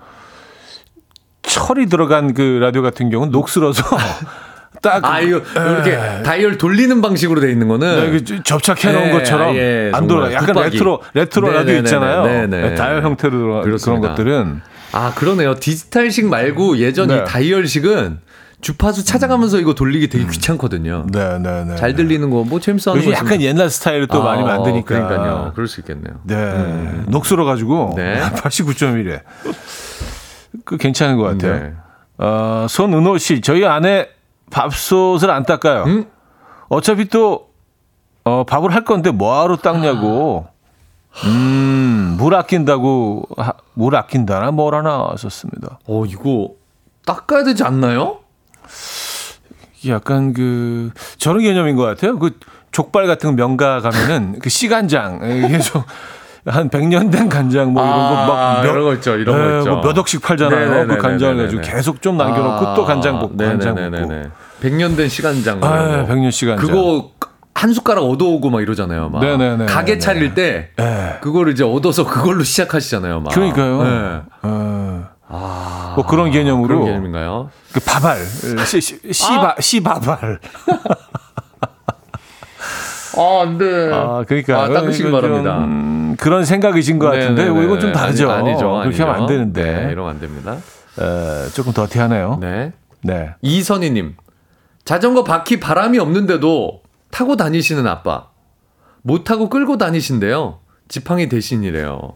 [1.43, 3.83] 철이 들어간 그 라디오 같은 경우는 녹슬어서
[4.83, 5.05] 딱.
[5.05, 9.57] 아, 이거 이렇게 다이얼 돌리는 방식으로 돼 있는 거는 네, 그 접착해 놓은 네, 것처럼
[9.57, 10.33] 예, 안 돌아.
[10.33, 10.71] 약간 붙박이.
[10.73, 11.77] 레트로, 레트로 라디오.
[11.79, 12.23] 있잖아요.
[12.25, 12.69] 네네.
[12.71, 14.01] 네, 다이얼 형태로 들어간 그런.
[14.01, 14.61] 것들은.
[14.93, 15.57] 아, 그러네요.
[15.57, 17.17] 디지털식 말고 예전 네.
[17.19, 18.21] 이 다이얼식은
[18.63, 21.07] 주파수 찾아가면서 이거 돌리기 되게 귀찮거든요.
[21.13, 21.77] 네 네 네.
[21.77, 24.87] 잘 들리는 거 뭐 재밌어 하는 거 약간 옛날 스타일을 또 많이 만드니까.
[24.87, 25.53] 그러니까요.
[25.55, 26.21] 그럴 수 있겠네요.
[26.25, 27.03] 네.
[27.09, 27.93] 녹슬어 가지고.
[27.97, 28.19] 네.
[28.35, 29.21] 89.1에.
[30.65, 31.53] 그 괜찮은 것 같아요.
[31.61, 31.73] 네.
[32.19, 34.09] 어, 손은호 씨, 저희 아내
[34.51, 35.85] 밥솥을 안 닦아요.
[35.85, 36.07] 음?
[36.69, 37.49] 어차피 또,
[38.25, 40.47] 어, 밥을 할 건데 뭐하러 닦냐고.
[41.25, 45.79] 음, 물 아낀다고, 하- 물 아낀다나 뭐라나 썼습니다.
[45.87, 46.51] 어, 이거
[47.07, 48.19] 닦아야 되지 않나요?
[49.89, 52.19] 약간 그, 저런 개념인 것 같아요.
[52.19, 52.39] 그
[52.73, 55.83] 족발 같은 거 명가 가면은 그 씨간장, 이게 좀,
[56.47, 59.71] 한 100년 된 간장 뭐 이런 거막 아, 이런 거 있죠, 이런 거 예, 있죠.
[59.71, 60.59] 뭐몇 억씩 팔잖아요.
[60.59, 60.97] 네네네네네네.
[60.97, 63.87] 그 간장을 가지고 계속 좀 남겨 놓고 또 간장 볶고 간장 볶고.
[63.87, 64.31] 아, 네네네네.
[64.63, 65.63] 100년 된 시간장.
[65.63, 66.15] 아, 이런 거.
[66.15, 66.67] 100년 시간장.
[66.67, 67.11] 그거
[67.53, 69.09] 한 숟가락 얻어오고 막 이러잖아요.
[69.09, 69.21] 막.
[69.23, 69.67] 네네네네네.
[69.67, 71.19] 가게 차릴 때 예.
[71.21, 73.21] 그거를 이제 얻어서 그걸로 시작하시잖아요.
[73.21, 73.33] 막.
[73.35, 73.83] 그러니까요.
[73.83, 74.21] 네.
[74.43, 77.51] 어, 아, 뭐 그런 개념으로 그런 개념인가요?
[77.73, 80.39] 그 바발 시, 시, 시바 시바발.
[83.17, 83.91] 아, 안 돼.
[83.93, 85.59] 아 그러니까 아, 닦으시기 바랍니다.
[85.59, 87.65] 음, 그런 생각이신 것 같은데 네네네.
[87.65, 88.31] 이건 좀 다르죠.
[88.31, 88.69] 아니, 아니 죠.
[88.69, 89.03] 그렇게 아니죠.
[89.05, 90.57] 하면 안 되는데 네, 이러면 안 됩니다.
[90.99, 92.39] 에, 조금 더티하네요.
[92.41, 92.73] 네.
[93.03, 93.35] 네.
[93.43, 94.17] 이선희님.
[94.85, 98.29] 자전거 바퀴 바람이 없는데도 타고 다니시는 아빠.
[99.03, 100.59] 못 타고 끌고 다니신대요.
[100.89, 102.15] 지팡이 대신이래요.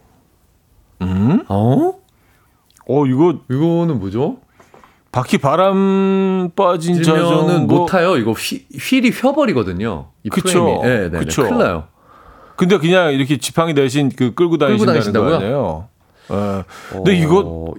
[1.02, 1.44] 음?
[1.48, 1.94] 어?
[2.88, 4.38] 어 이거 이거는 뭐죠?
[5.12, 8.16] 바퀴 바람 빠진 자전거 못 타요.
[8.16, 10.06] 이거 휘, 휠이 휘어버리거든요.
[10.22, 10.64] 이 그쵸.
[10.64, 10.82] 프레임이.
[10.82, 11.42] 네, 네, 그쵸.
[11.42, 11.48] 네.
[11.48, 11.84] 큰일 나요.
[12.56, 15.34] 근데 그냥 이렇게 지팡이 대신 그 끌고 다니신다는 거 다니신다고요?
[15.36, 15.88] 아니에요?
[16.28, 17.74] 어, 근데 어, 이거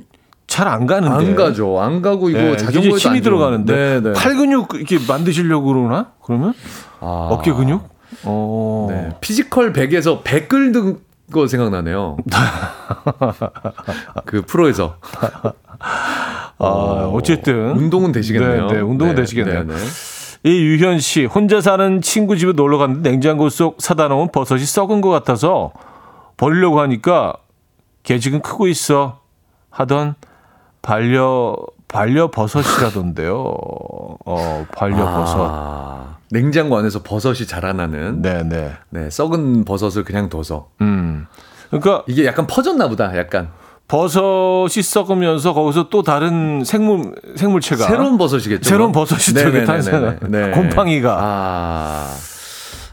[0.48, 1.14] 잘 안 가는데.
[1.16, 1.80] 안 가죠.
[1.80, 4.14] 안 가고 이거 네, 자전거에 힘이 들어가는데 네, 네.
[4.14, 6.12] 팔 근육 이렇게 만드시려고 그러나?
[6.22, 6.54] 그러면
[7.00, 7.30] 아.
[7.32, 7.82] 어깨 근육?
[8.24, 8.88] 어.
[8.90, 9.10] 네.
[9.22, 10.98] 피지컬 100에서 배 끄는
[11.32, 12.18] 거 생각나네요.
[14.26, 14.98] 그 프로에서.
[16.60, 18.68] 아, 어쨌든 운동은 되시겠네요.
[18.68, 19.64] 네, 네, 운동은 되시겠네요.
[19.64, 19.80] 네, 네.
[20.44, 25.02] 이 유현 씨 혼자 사는 친구 집에 놀러 갔는데 냉장고 속 사다 놓은 버섯이 썩은
[25.02, 25.72] 것 같아서
[26.38, 27.34] 버리려고 하니까
[28.04, 29.20] 걔 지금 크고 있어
[29.70, 30.16] 하던
[30.82, 31.56] 반려
[31.92, 33.36] 반려 버섯이라던데요.
[34.26, 35.48] 어 반려 버섯.
[35.52, 38.44] 아, 냉장고 안에서 버섯이 자라나는 네.
[38.44, 39.10] 네, 네.
[39.10, 41.28] 썩은 버섯을 그냥 둬서 음.
[41.70, 43.16] 그러니까 이게 약간 퍼졌나 보다.
[43.18, 43.50] 약간
[43.88, 48.68] 버섯이 썩으면서 거기서 또 다른 생물 생물체가 새로운 버섯이겠죠.
[48.70, 48.92] 새로운?
[48.94, 49.66] 버섯이 네네네네네.
[49.66, 50.20] 저기 탄생.
[50.32, 50.52] 네.
[50.52, 51.18] 곰팡이가.
[51.20, 52.08] 아.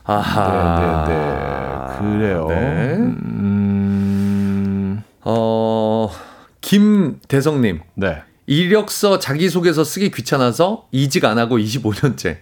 [0.04, 1.04] 아하.
[1.06, 1.98] 네, 네, 네.
[2.18, 2.46] 그래요.
[2.48, 2.54] 네.
[2.96, 5.02] 음.
[5.22, 6.10] 어,
[6.62, 7.80] 김대성님.
[7.94, 8.22] 네.
[8.48, 12.38] 이력서 자기소개서 쓰기 귀찮아서 이직 안 하고 25년째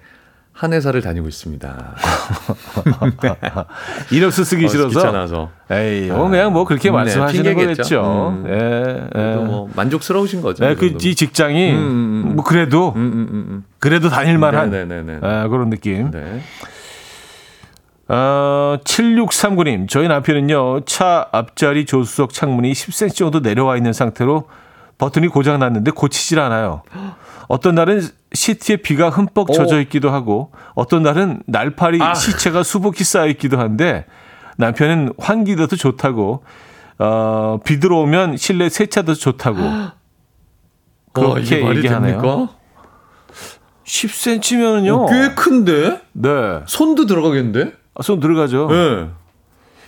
[0.53, 1.97] 한 회사를 다니고 있습니다.
[4.13, 4.89] 이력서 쓰기 어, 싫어서.
[4.89, 5.51] 귀찮아서.
[5.69, 7.55] 에이, 어, 그냥 뭐 그렇게 네, 말씀하시는.
[7.57, 8.39] 거겠죠.
[8.39, 8.45] 음.
[8.47, 9.45] 예, 그래도 예.
[9.45, 10.65] 뭐 만족스러우신 거죠.
[10.65, 11.01] 네, 이 그, 정도면.
[11.11, 12.37] 이 직장이, 음, 음, 음.
[12.37, 13.65] 뭐, 그래도, 음, 음, 음, 음.
[13.81, 15.21] 그래도 다닐만한.
[15.23, 16.13] 아, 그런 느낌.
[16.13, 16.41] 네.
[18.09, 24.47] 어, 7639님, 저희 남편은요, 차 앞자리 조수석 창문이 10cm 정도 내려와 있는 상태로
[24.99, 26.83] 버튼이 고장 났는데 고치질 않아요.
[27.49, 32.15] 어떤 날은 시트에 비가 흠뻑 젖어 있기도 하고, 어떤 날은 날파리 아.
[32.15, 34.07] 시체가 수북히 쌓여 있기도 한데,
[34.57, 36.43] 남편은 환기도 더 좋다고,
[36.99, 39.59] 어, 비 들어오면 실내 세차도 좋다고.
[39.63, 39.93] 어,
[41.13, 42.21] 그렇게 말이 얘기하네요.
[42.21, 42.49] 됩니까?
[43.85, 45.05] 10cm면은요.
[45.05, 46.01] 어, 꽤 큰데?
[46.13, 46.31] 네.
[46.67, 47.73] 손도 들어가겠는데?
[47.95, 48.69] 아, 손 들어가죠.
[48.71, 49.09] 네.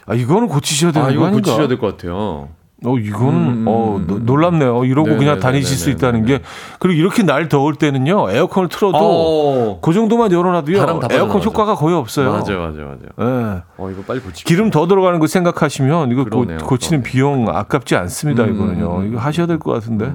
[0.06, 1.30] 아, 이거는 고치셔야 되는 아, 거 아닌가?
[1.36, 2.48] 고치셔야 될 것 같아요.
[2.84, 4.84] 어, 이거는, 음, 어, 음, 노- 놀랍네요.
[4.84, 5.40] 이러고 그냥 네네네네네네.
[5.40, 6.40] 다니실 수 있다는 게.
[6.78, 9.80] 그리고 이렇게 날 더울 때는요, 에어컨을 틀어도 어.
[9.82, 11.38] 그 정도만 열어놔도요, 에어컨 빠져나가죠.
[11.44, 12.30] 효과가 거의 없어요.
[12.30, 13.56] 맞아요, 맞아요, 맞아요.
[13.56, 13.62] 예.
[13.78, 14.44] 어, 이거 빨리 고치.
[14.44, 18.96] 기름 더 들어가는 거 생각하시면 이거 고, 그러네요, 고치는 비용 아깝지 않습니다, 음, 이거는요.
[18.98, 20.12] 음, 이거 하셔야 될 것 같은데.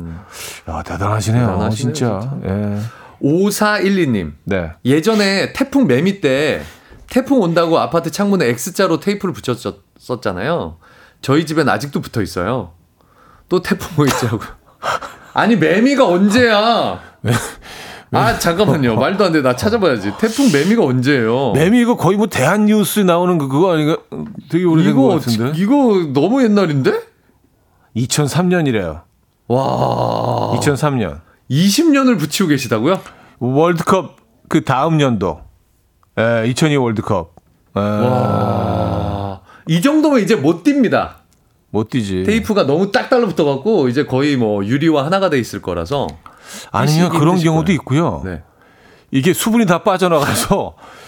[0.69, 1.45] 야, 대단하시네요.
[1.45, 2.19] 대단하시네요, 진짜.
[2.21, 2.37] 진짜.
[2.47, 2.77] 예.
[3.21, 4.31] 5412님.
[4.45, 4.71] 네.
[4.85, 6.61] 예전에 태풍 매미 때
[7.09, 10.77] 태풍 온다고 아파트 창문에 X자로 테이프를 붙였었잖아요.
[11.23, 12.73] 저희 집엔 아직도 붙어 있어요.
[13.49, 14.39] 또 태풍 오겠지라고.
[15.33, 16.99] 아니 매미가 언제야?
[18.11, 18.95] 아 잠깐만요.
[18.95, 19.41] 말도 안 돼.
[19.41, 20.13] 나 찾아봐야지.
[20.19, 21.53] 태풍 매미가 언제예요?
[21.53, 23.97] 매미 이거 거의 뭐 대한 뉴스 나오는 그 그거 아닌가?
[24.51, 25.57] 되게 오래된 것 이거 같은데.
[25.59, 27.01] 이거 너무 옛날인데?
[27.95, 29.01] 2003년이래요.
[29.47, 30.59] 와.
[30.59, 31.21] 2003년.
[31.49, 32.99] 20년을 붙이고 계시다고요?
[33.39, 34.17] 월드컵
[34.49, 35.41] 그 다음 년도.
[36.19, 37.33] 예, 2002 월드컵.
[37.77, 39.22] 예, 와.
[39.67, 41.15] 이 정도면 이제 못 뜁니다.
[41.69, 42.23] 못 뛰지.
[42.23, 46.07] 테이프가 너무 딱 달라붙어 갖고 이제 거의 뭐 유리와 하나가 돼 있을 거라서
[46.85, 47.75] 뛰시기 그런 경우도 거예요.
[47.75, 48.21] 있고요.
[48.25, 48.43] 네.
[49.11, 50.75] 이게 수분이 다 빠져나가서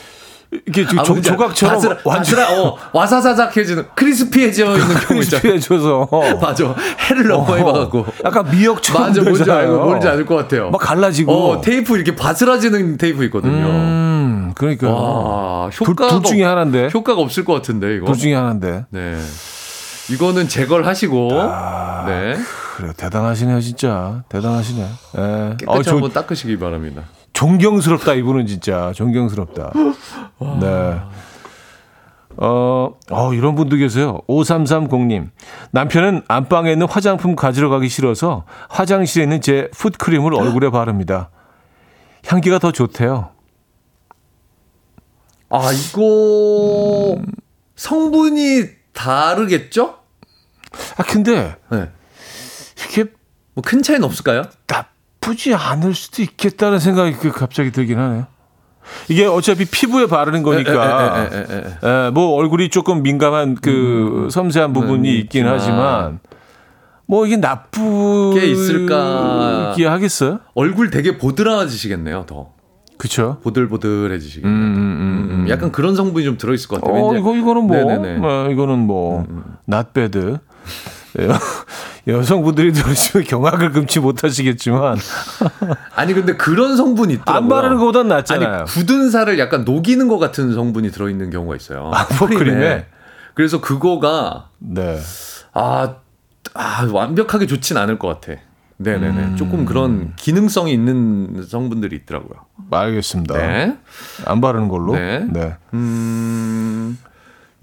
[0.68, 1.22] 이게 조, 아, 알아.
[1.22, 5.42] 조각처럼 바스라, 완전 바스라, 어, 와사사삭해지는 크리스피해져 있는 경우 있잖아.
[5.42, 6.10] 크리스피해져서
[6.42, 6.76] 맞아.
[7.10, 8.06] 해를 너무 많이 봐갖고.
[8.24, 9.52] 약간 미역처럼 맞아, 뭔지.
[9.52, 10.70] 알고, 뭔지 알 것 같아요.
[10.72, 11.32] 막 갈라지고.
[11.52, 13.52] 어, 테이프 이렇게 바스라지는 테이프 있거든요.
[13.68, 16.90] 음, 그러니까 와, 둘, 효과가 둘 중에 하나인데.
[16.94, 18.06] 효과가 없을 것 같은데 이거.
[18.08, 18.86] 둘 중에 하나인데.
[18.90, 19.18] 네.
[20.10, 22.38] 이거는 제거를 하시고 아, 네.
[22.78, 24.82] 그래 대단하시네요 진짜 대단하시네.
[25.18, 25.56] 예.
[25.58, 27.02] 깨끗이 어, 저, 한번 닦으시기 바랍니다.
[27.36, 29.72] 존경스럽다 이분은 진짜 존경스럽다.
[30.62, 31.00] 네.
[32.38, 34.20] 어, 어, 이런 분도 계세요.
[34.28, 35.30] 5330님.
[35.72, 41.30] 남편은 안방에 있는 화장품 가지러 가기 싫어서 화장실에 있는 제 풋크림을 얼굴에 바릅니다.
[42.26, 43.30] 향기가 더 좋대요.
[45.50, 47.22] 아, 이거
[47.76, 48.64] 성분이
[48.94, 50.00] 다르겠죠?
[50.98, 51.90] 아, 근데 네.
[52.90, 53.04] 이게
[53.54, 54.44] 뭐 큰 차이는 없을까요?
[55.26, 58.28] 나쁘지 않을 수도 있겠다는 생각이 그 갑자기 들긴 하네요.
[59.10, 61.28] 이게 어차피 피부에 바르는 거니까.
[61.32, 65.48] 에, 에, 에, 에, 뭐 얼굴이 조금 민감한 그 섬세한 부분이 음, 있긴.
[65.48, 66.20] 하지만
[67.08, 69.74] 뭐 이게 나쁘게 게 있을까?
[69.76, 70.40] 하겠어요?
[70.54, 72.54] 얼굴 되게 보드라지시겠네요, 더.
[72.98, 73.40] 그쵸?
[73.44, 74.56] 보들보들해지시겠네요.
[74.56, 77.04] 음, 음, 음, 약간 그런 성분이 좀 들어있을 것 같아요.
[77.04, 77.78] 어, 이거 이거는 뭐.
[77.78, 79.26] 음, 뭐 이거는 뭐
[79.66, 80.38] 낫배드.
[82.08, 84.98] 여성분들이 들으시면 경악을 금치 못하시겠지만
[85.96, 87.38] 아니 근데 그런 성분이 있더라고요.
[87.38, 88.56] 안 바르는 것보단 낫잖아요.
[88.56, 91.92] 아니 굳은 살을 약간 녹이는 것 같은 성분이 들어있는 경우가 있어요.
[91.94, 92.88] 아, 풋크림에?
[93.34, 95.00] 그래서 그거가 네.
[95.54, 95.96] 아,
[96.54, 98.40] 아 완벽하게 좋진 않을 것 같아.
[98.78, 99.24] 네네네.
[99.24, 99.36] 음.
[99.38, 102.46] 조금 그런 기능성이 있는 성분들이 있더라고요.
[102.72, 103.38] 알겠습니다.
[103.38, 103.78] 네.
[104.26, 104.94] 안 바르는 걸로.
[104.94, 105.26] 네.
[105.30, 105.56] 네.
[105.74, 106.98] 음,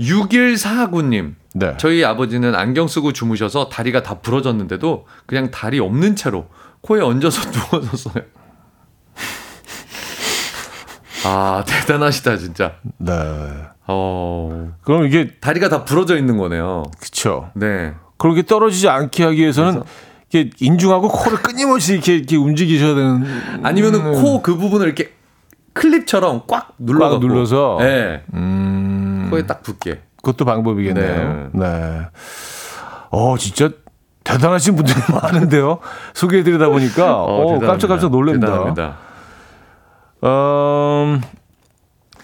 [0.03, 1.35] 6149님.
[1.55, 1.75] 네.
[1.79, 6.47] 저희 아버지는 안경 쓰고 주무셔서 다리가 다 부러졌는데도 그냥 다리 없는 채로
[6.81, 8.25] 코에 얹어서 누워졌어요.
[11.25, 12.75] 아, 대단하시다, 진짜.
[12.99, 13.13] 네.
[13.87, 16.85] 어, 그럼 이게 다리가 다 부러져 있는 거네요.
[17.01, 17.51] 그쵸.
[17.55, 17.95] 네.
[18.17, 19.83] 그렇게 떨어지지 않게 하기 위해서는
[20.31, 23.25] 이게 인중하고 코를 끊임없이 이렇게, 이렇게 움직이셔야 되는.
[23.63, 25.13] 아니면은 코그 부분을 이렇게
[25.75, 27.79] 클립처럼 꽉 눌러 꽉 눌러서?
[27.81, 28.23] 네.
[28.35, 30.01] 음, 코에 딱 붙게.
[30.17, 31.51] 그것도 방법이겠네요.
[31.53, 32.01] 네.
[33.11, 33.71] 어, 진짜
[34.25, 35.81] 대단하신 분들이 많은데요.
[36.15, 37.67] 소개해드리다 보니까 어, 대단합니다.
[37.67, 38.47] 깜짝깜짝 놀랍니다.
[38.47, 38.97] 대단합니다.
[40.25, 41.21] 음,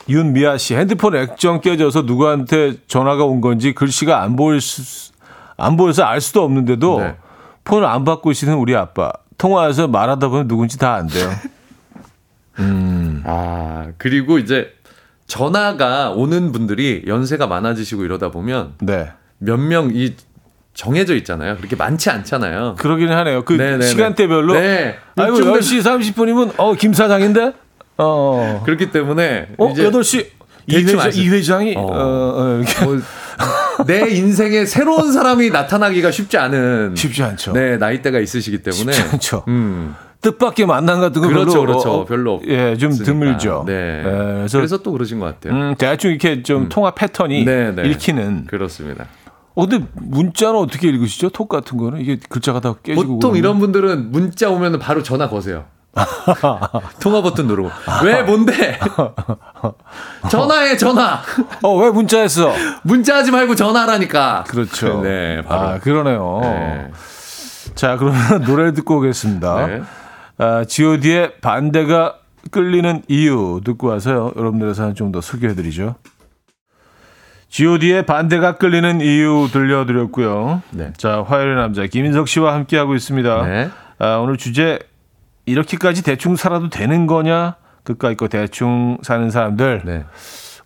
[0.08, 5.12] 윤미아 씨 핸드폰 액정 깨져서 누구한테 전화가 온 건지 글씨가 안 보일 수,
[5.56, 7.16] 안 보여서 알 수도 없는데도 네.
[7.64, 11.28] 폰을 안 받고 있는 우리 아빠 통화해서 말하다 보면 누군지 다 안 돼요.
[13.24, 14.72] 아, 그리고 이제
[15.28, 19.12] 전화가 오는 분들이 연세가 많아지시고 이러다 보면 네.
[19.38, 20.16] 몇명이
[20.74, 21.56] 정해져 있잖아요.
[21.58, 22.76] 그렇게 많지 않잖아요.
[22.78, 23.44] 그러긴 하네요.
[23.44, 23.86] 그 네네네.
[23.86, 24.54] 시간대별로.
[24.54, 24.96] 네.
[25.16, 25.82] 아이고, 요즘 10시
[26.14, 27.52] 30분이면, 어, 김 사장인데?
[27.98, 28.62] 어.
[28.64, 30.26] 그렇기 때문에 어, 이제 8시.
[30.68, 31.10] 이, 회장?
[31.12, 31.92] 이 회장이, 어, 어.
[31.92, 37.52] 어, 뭐, 내 인생에 새로운 사람이 나타나기가 쉽지 않은 쉽지 않죠.
[37.52, 39.44] 네, 나이대가 있으시기 때문에 쉽지 않죠.
[39.48, 39.94] 음.
[40.20, 41.92] 뜻밖의 만남 같은 거 그렇죠, 별로, 그렇죠.
[41.92, 43.12] 어, 별로 없- 예, 좀 없으니까.
[43.12, 43.64] 드물죠.
[43.66, 43.72] 네.
[44.00, 45.52] 예, 그래서, 그래서, 또 그러신 것 같아요.
[45.54, 47.82] 음, 대충 이렇게 좀 통화 패턴이 네, 네.
[47.88, 48.46] 읽히는.
[48.46, 49.06] 그렇습니다.
[49.54, 51.30] 어, 근데 문자는 어떻게 읽으시죠?
[51.30, 53.14] 톡 같은 거는 이게 글자가 다 깨지고.
[53.14, 53.36] 보통 그러면?
[53.38, 55.64] 이런 분들은 문자 오면 바로 전화 거세요.
[57.00, 57.70] 통화 버튼 누르고
[58.04, 58.78] 왜 뭔데
[60.30, 61.20] 전화해 전화
[61.62, 62.52] 어, 왜 문자했어?
[62.82, 65.00] 문자하지 말고 전화하라니까 그렇죠.
[65.02, 66.40] 네 바로 아, 그러네요.
[66.42, 66.90] 네.
[67.74, 69.66] 자, 그러면 노래를 듣고 오겠습니다.
[69.66, 69.82] 네.
[70.38, 72.18] 아, G.O.D의 반대가
[72.50, 74.32] 끌리는 이유 듣고 와서요.
[74.36, 75.96] 여러분들의 사연 좀 더 소개해드리죠.
[77.48, 80.62] G.O.D의 반대가 끌리는 이유 들려드렸고요.
[80.70, 80.92] 네.
[80.96, 83.46] 자, 화요일의 남자 김인석 씨와 함께하고 있습니다.
[83.46, 83.70] 네.
[83.98, 84.78] 아, 오늘 주제
[85.46, 87.56] 이렇게까지 대충 살아도 되는 거냐?
[87.84, 90.04] 그까 있고 대충 사는 사람들 네.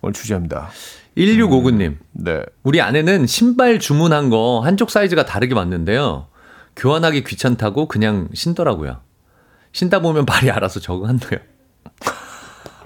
[0.00, 0.70] 오늘 주제입니다.
[1.16, 2.42] 1659님 네.
[2.64, 6.26] 우리 아내는 신발 주문한 거 한쪽 사이즈가 다르게 왔는데요
[6.74, 8.96] 교환하기 귀찮다고 그냥 신더라고요
[9.72, 11.40] 신다 보면 발이 알아서 적응한대요.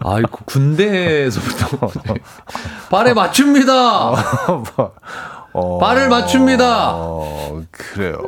[0.05, 1.91] 아, 이거 그 군대에서부터
[2.91, 4.11] 발에 맞춥니다.
[4.11, 4.95] 어, 뭐.
[5.59, 6.91] 어, 발을 맞춥니다.
[6.93, 8.19] 어, 그래요.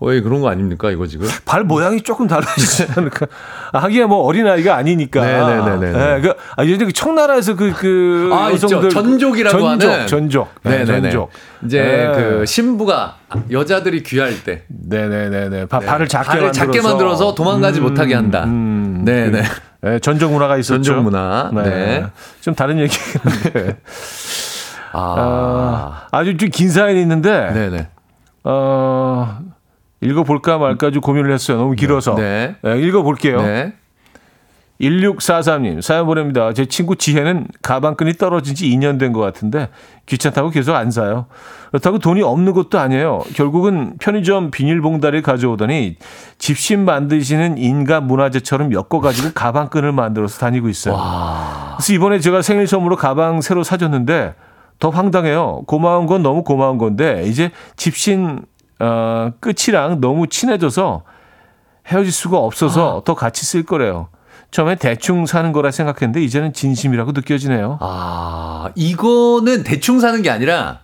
[0.00, 1.26] 왜 그런 거 아닙니까 이거 지금?
[1.46, 3.26] 발 모양이 조금 다르지 않을까?
[3.72, 5.24] 아, 하기야 뭐 어린 아이가 아니니까.
[5.24, 5.92] 네네네네.
[5.92, 8.28] 네, 그, 아, 예전에 그 청나라에서 그, 그.
[8.32, 8.52] 아.
[8.52, 10.06] 여성들 전족이라고 전족, 하는.
[10.06, 10.48] 전족.
[10.64, 11.10] 네, 네네네.
[11.10, 11.30] 전족.
[11.64, 12.12] 이제 네.
[12.14, 13.16] 그 신부가
[13.50, 15.66] 여자들이 귀할 때 네네네네.
[15.66, 15.86] 바, 네.
[15.86, 16.66] 발을 작게 발을 만들어서.
[16.66, 18.44] 작게 만들어서 도망가지 못하게 한다.
[18.44, 19.42] 네네.
[19.42, 20.82] 그, 네, 전족 문화가 있었죠.
[20.82, 21.50] 전족 문화.
[21.54, 21.62] 네.
[21.62, 22.06] 네.
[22.42, 23.78] 좀 다른 얘기인데.
[24.92, 27.50] 아, 아, 아 주 좀 긴 사연이 있는데.
[27.52, 27.88] 네네.
[28.44, 29.38] 어,
[30.00, 31.58] 읽어볼까 말까 좀 고민을 했어요.
[31.58, 32.14] 너무 길어서.
[32.16, 32.56] 네.
[32.62, 33.40] 네, 읽어볼게요.
[33.42, 33.74] 네.
[34.80, 36.52] 1643님 사연 보냅니다.
[36.52, 39.68] 제 친구 지혜는 가방끈이 떨어진 지 2년 된 것 같은데
[40.06, 41.26] 귀찮다고 계속 안 사요.
[41.70, 43.20] 그렇다고 돈이 없는 것도 아니에요.
[43.34, 45.98] 결국은 편의점 비닐봉다리를 가져오더니
[46.38, 50.94] 집신 만드시는 인간 문화재처럼 엮어가지고 가방끈을 만들어서 다니고 있어요.
[51.76, 54.34] 그래서 이번에 제가 생일 선물로 가방 새로 사줬는데
[54.82, 55.62] 더 황당해요.
[55.68, 58.40] 고마운 건 너무 고마운 건데 이제 집신
[58.80, 61.04] 어, 끝이랑 너무 친해져서
[61.86, 64.08] 헤어질 수가 없어서 더 같이 쓸 거래요.
[64.50, 67.78] 처음에 대충 사는 거라 생각했는데 이제는 진심이라고 느껴지네요.
[67.80, 70.80] 아, 이거는 대충 사는 게 아니라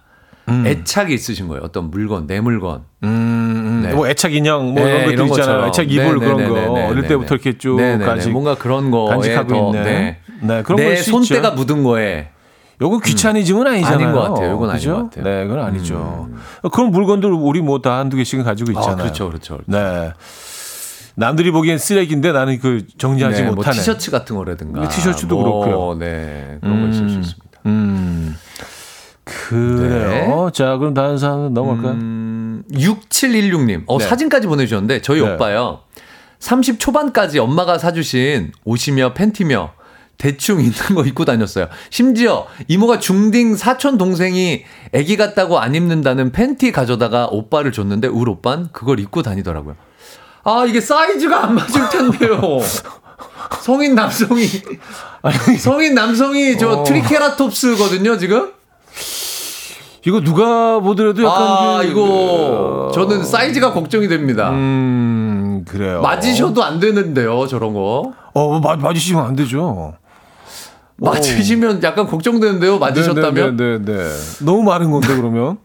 [0.46, 0.64] 음.
[0.64, 1.64] 애착이 있으신 거예요.
[1.64, 2.82] 어떤 물건, 내 물건.
[3.03, 3.92] 음, 네.
[3.92, 5.26] 뭐 애착 인형 뭐 네, 이런 것도 있잖아요.
[5.26, 5.68] 것처럼.
[5.70, 7.34] 애착 이불 네, 그런 네, 거 네, 네, 어릴 네, 때부터 네.
[7.34, 8.05] 이렇게 쭉 네, 네, 네.
[8.05, 9.82] 간직 뭔가 그런 거에 간직하고 더, 있네.
[9.82, 10.18] 네.
[10.40, 10.94] 네, 그런 내.
[10.94, 12.28] 손때가 묻은 거에
[12.81, 13.95] 요거 귀차니즘은 아니잖아요.
[13.97, 14.51] 아닌 것 같아요.
[14.53, 14.95] 요건 아닌 그죠?
[14.95, 15.22] 것 같아요.
[15.22, 15.24] 음.
[15.24, 16.29] 네, 그건 아니죠.
[16.72, 18.93] 그런 물건들 우리 뭐 다 한두 개씩은 가지고 있잖아요.
[18.93, 19.55] 아, 그렇죠, 그렇죠.
[19.59, 19.70] 그렇죠.
[19.70, 20.12] 네.
[21.16, 23.76] 남들이 보기엔 쓰레기인데 나는 그 정리하지 네, 뭐 못하는.
[23.76, 24.83] 티셔츠 같은 거라든가.
[24.83, 25.99] 네, 티셔츠도 뭐, 그렇고요.
[25.99, 27.61] 네, 그런 거 있을 수 있습니다.
[27.66, 28.37] 음.
[29.24, 30.51] 그래요.
[30.53, 31.93] 자, 그럼 다른 사람 넘어갈까요?
[31.93, 33.83] 음, 6716님.
[33.87, 34.05] 어, 네.
[34.07, 35.29] 사진까지 보내주셨는데, 저희 네.
[35.35, 35.81] 오빠요.
[36.39, 39.72] 30 초반까지 엄마가 사주신 옷이며 팬티며
[40.19, 41.69] 대충 있는 거 입고 다녔어요.
[41.91, 48.69] 심지어 이모가 중딩 사촌 동생이 애기 같다고 안 입는다는 팬티 가져다가 오빠를 줬는데 우리 오빤
[48.73, 49.77] 그걸 입고 다니더라고요.
[50.43, 52.41] 아 이게 사이즈가 안 맞을 텐데요.
[53.62, 54.47] 성인 남성이
[55.59, 56.85] 성인 남성이 저 어.
[56.85, 58.53] 트리케라톱스거든요 지금.
[60.07, 64.51] 이거 누가 보더라도 약간 아 그- 이거 저는 사이즈가 걱정이 됩니다.
[64.51, 66.01] 음, 그래요.
[66.03, 68.12] 맞으셔도 안 되는데요 저런 거.
[68.35, 69.95] 어, 맞, 맞으시면 안 되죠.
[70.99, 73.57] 맞으시면 약간 걱정되는데요 맞으셨다면.
[73.57, 74.44] 네, 네, 네, 네.
[74.44, 75.59] 너무 많은 건데 그러면.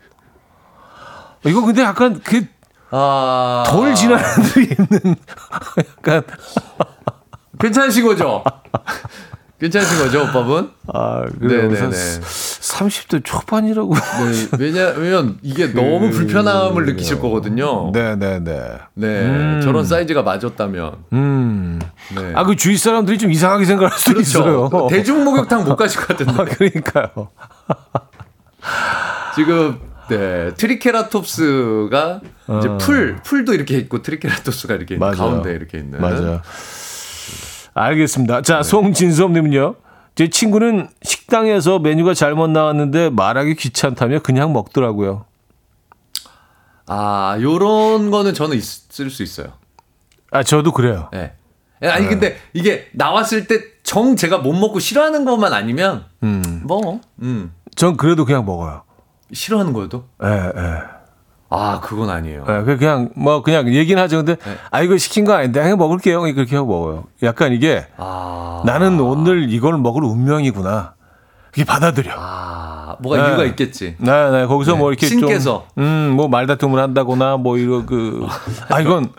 [1.45, 2.45] 이거 근데 약간 그
[2.91, 3.63] 아.
[3.67, 5.15] 덜 지난 애들이 입는
[5.77, 6.23] 약간
[7.59, 8.43] 괜찮으신 거죠?
[9.63, 10.71] 괜찮으신 거죠, 오빠분?
[10.93, 11.69] 아, 그래요.
[11.69, 11.69] 네네네.
[11.69, 13.93] 그래서 30대 초반이라고.
[13.95, 17.91] 네, 왜냐면 이게 너무 불편함을 느끼실 거거든요.
[17.93, 18.77] 네, 네, 네.
[18.93, 20.95] 네, 저런 사이즈가 맞았다면.
[21.13, 21.79] 음.
[22.13, 22.33] 네.
[22.35, 24.67] 아, 그 주위 사람들이 좀 이상하게 생각할 수도 있어요.
[24.67, 24.87] 그렇죠.
[24.89, 26.33] 대중 목욕탕 못 가실 것 같은데.
[26.33, 27.29] 아, 그러니까요.
[29.35, 32.19] 지금 네, 트리케라톱스가
[32.59, 35.11] 이제 풀, 풀도 이렇게 있고 트리케라톱스가 이렇게 어.
[35.11, 36.01] 가운데 이렇게 있는.
[36.01, 36.41] 맞아요.
[37.73, 38.41] 알겠습니다.
[38.41, 38.63] 자, 네.
[38.63, 39.75] 송진섭님은요.
[40.15, 45.25] 제 친구는 식당에서 메뉴가 잘못 나왔는데 말하기 귀찮다며 그냥 먹더라고요.
[46.85, 49.47] 아, 요런 거는 저는 있을 수 있어요.
[50.31, 51.09] 아, 저도 그래요.
[51.11, 51.33] 네.
[51.81, 56.05] 아니 근데 이게 나왔을 때 정 제가 못 먹고 싫어하는 것만 아니면
[56.63, 57.53] 뭐 음.
[57.75, 58.83] 전 그래도 그냥 먹어요.
[59.33, 60.81] 싫어하는 거여도 예, 예.
[61.55, 62.45] 아 그건 아니에요.
[62.49, 64.17] 예, 그 그냥 뭐 그냥 얘기는 하죠.
[64.17, 64.57] 근데 네.
[64.71, 66.21] 아 이거 시킨 거 아닌데 그냥 먹을게요.
[66.21, 67.03] 그렇게 하고 먹어요.
[67.21, 70.95] 약간 이게 아, 나는 오늘 이걸 먹을 운명이구나.
[71.51, 72.11] 그게 받아들여.
[72.17, 73.29] 아 뭐가 네.
[73.29, 73.95] 이유가 있겠지.
[73.99, 74.45] 네, 네.
[74.47, 75.67] 거기서 네, 뭐 이렇게 신께서.
[75.75, 78.25] 좀, 음, 뭐 말다툼을 한다거나 뭐 이거 그,
[78.69, 79.11] 아 이건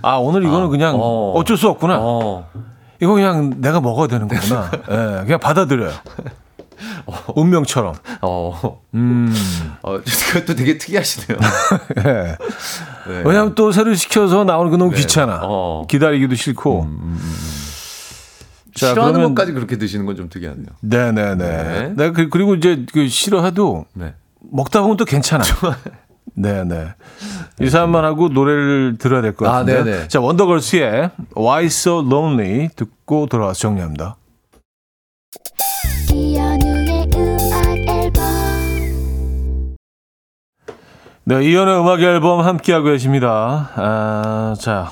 [0.00, 1.32] 아 오늘 이거는 그냥 어.
[1.34, 1.44] 어.
[1.44, 1.98] 쩔 수 없구나.
[2.00, 2.48] 어.
[3.00, 4.70] 이거 그냥 내가 먹어야 되는 거구나.
[4.90, 5.90] 예, 그냥 받아들여요.
[7.34, 7.94] 운명처럼.
[8.22, 8.80] 어.
[8.94, 9.32] 음.
[9.82, 11.38] 어, 그것도 되게 특이하시네요.
[12.06, 12.36] 예.
[13.12, 13.22] 네.
[13.24, 14.98] 왜냐하면 또 새로 시켜서 나오는 거 너무 네.
[14.98, 15.40] 귀찮아.
[15.42, 15.86] 어.
[15.88, 16.86] 기다리기도 싫고.
[18.74, 20.66] 자, 싫어하는 그러면- 것까지 그렇게 드시는 건 좀 특이하네요.
[20.80, 21.34] 네네네.
[21.34, 21.92] 네.
[21.96, 22.10] 네.
[22.12, 24.14] 그- 그리고 이제 그 싫어해도 네.
[24.50, 25.44] 먹다 보면 또 괜찮아.
[26.34, 26.94] 네네.
[27.60, 29.84] 이 사람만 하고 노래를 들어야 될것 아, 같은데.
[29.84, 30.08] 네네.
[30.08, 34.16] 자, 원더걸스의 Why So Lonely 듣고 돌아와서 정리합니다.
[41.24, 43.70] 네, 이연의 음악 앨범 함께하고 계십니다.
[43.76, 44.90] 아, 자,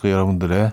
[0.00, 0.72] 그 여러분들의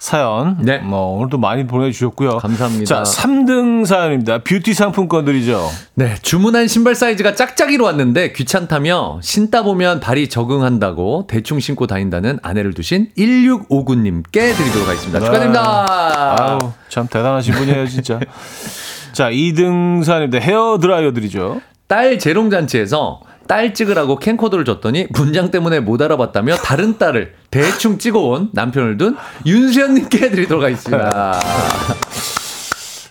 [0.00, 0.56] 사연.
[0.60, 0.78] 네.
[0.78, 2.38] 뭐 오늘도 많이 보내주셨고요.
[2.38, 2.84] 감사합니다.
[2.84, 4.38] 자, 3등 사연입니다.
[4.38, 5.70] 뷰티 상품권들이죠.
[5.94, 12.74] 네, 주문한 신발 사이즈가 짝짝이로 왔는데 귀찮다며 신다 보면 발이 적응한다고 대충 신고 다닌다는 아내를
[12.74, 15.20] 두신 1659님께 드리도록 하겠습니다.
[15.20, 15.24] 네.
[15.24, 16.36] 축하드립니다.
[16.40, 18.18] 아우, 참 대단하신 분이에요, 진짜.
[19.12, 20.44] 자, 2등 사연입니다.
[20.44, 21.60] 헤어 드라이어들이죠.
[21.86, 28.96] 딸 재롱잔치에서 딸 찍으라고 캠코더를 줬더니 분장 때문에 못 알아봤다며 다른 딸을 대충 찍어온 남편을
[28.96, 29.16] 둔
[29.46, 31.38] 윤수연님께 드리도록 하겠습니다.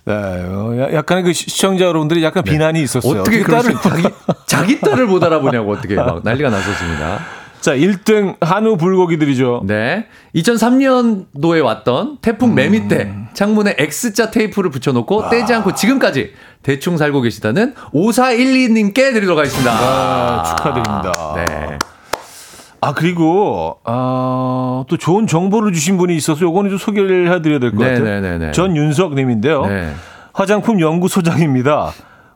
[0.03, 3.13] 네, 어, 야- 약간의 그 시- 시청자 여러분들이 약간 비난이 있었어요.
[3.13, 3.19] 네.
[3.19, 4.03] 어떻게 딸을 자기,
[4.47, 7.19] 자기 딸을 못 알아보냐고 어떻게 막 난리가 났었습니다.
[7.61, 9.61] 자, 1등 한우 불고기들이죠.
[9.65, 10.07] 네.
[10.35, 16.33] 2003년도에 왔던 태풍 매미 때 창문에 X자 테이프를 붙여놓고 떼지 않고 지금까지
[16.63, 19.71] 대충 살고 계시다는 5412님께 드리도록 하겠습니다.
[19.71, 21.33] 아, 축하드립니다.
[21.35, 21.77] 네.
[22.83, 27.77] 아, 그리고, 아, 또 좋은 정보를 주신 분이 있어서 요거는 좀 소개를 해드려야 될 것
[27.83, 28.03] 같아요.
[28.03, 28.51] 네네네네.
[28.53, 29.67] 전윤석 님인데요.
[29.67, 29.93] 네.
[30.33, 31.91] 화장품 연구소장입니다.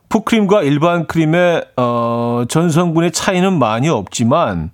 [0.08, 4.70] 푸크림과 일반 크림의, 어, 전성분의 차이는 많이 없지만,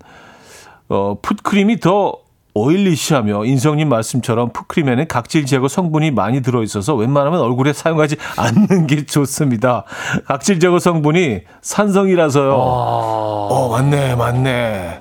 [0.89, 2.17] 어, 풋크림이 더
[2.55, 9.85] 오일리시하며 인성님 말씀처럼 풋크림에는 각질 제거 성분이 많이 들어있어서 웬만하면 얼굴에 사용하지 않는 게 좋습니다.
[10.27, 12.53] 각질 제거 성분이 산성이라서요.
[12.55, 15.01] 어, 맞네, 맞네.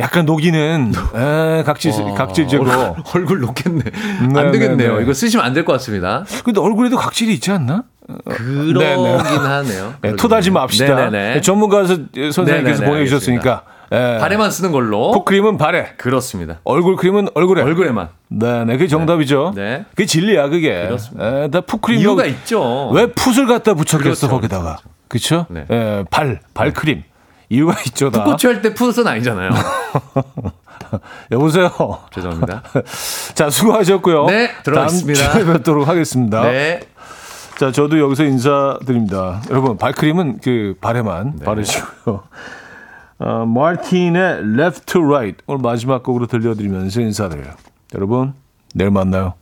[0.00, 2.64] 약간 녹이는 에, 각질 각질 제거.
[2.64, 3.82] 얼굴, 얼굴 녹겠네.
[4.32, 4.92] 네, 안 되겠네요.
[4.92, 5.02] 네, 네.
[5.04, 6.24] 이거 쓰시면 안 될 것 같습니다.
[6.44, 7.84] 근데 얼굴에도 각질이 있지 않나?
[8.24, 9.16] 그러긴 네네.
[9.16, 9.94] 하네요.
[10.02, 11.10] 네, 토다지 맙시다.
[11.42, 13.62] 전문가 선생님께서 보내주셨으니까.
[13.92, 14.18] 예.
[14.20, 15.12] 발에만 쓰는 걸로.
[15.12, 16.60] 풋크림은 발에, 그렇습니다.
[16.64, 17.62] 얼굴 크림은 얼굴에.
[17.62, 18.08] 얼굴에만.
[18.28, 19.52] 네, 네, 그게 정답이죠.
[19.56, 19.84] 네.
[19.90, 20.86] 그게 진리야, 그게.
[20.86, 21.42] 그렇습니다.
[21.44, 22.90] 예, 나 풋크림 이유가 여기- 있죠.
[22.90, 24.78] 왜 풋을 갖다 붙였겠어 그렇죠, 거기다가.
[25.08, 25.46] 그렇죠?
[25.48, 25.64] 네.
[25.70, 27.02] 예, 발, 발크림.
[27.50, 28.24] 이유가 있죠, 다.
[28.24, 29.50] 풋고추 할때 풋은 아니잖아요.
[31.32, 31.70] 여보세요.
[32.12, 32.62] 죄송합니다.
[33.34, 34.26] 자, 수고하셨고요.
[34.26, 35.22] 네, 들어가겠습니다.
[35.30, 36.42] 다음 주에 뵙도록 하겠습니다.
[36.42, 36.80] 네.
[37.58, 39.42] 자, 저도 여기서 인사드립니다.
[39.50, 41.44] 여러분, 발크림은 그 발에만 네.
[41.44, 42.22] 바르시고요.
[43.18, 47.54] 어, 마틴의 Left to Right 오늘 마지막 곡으로 들려드리면서 인사드려요.
[47.94, 48.34] 여러분,
[48.74, 49.34] 내일 만나요.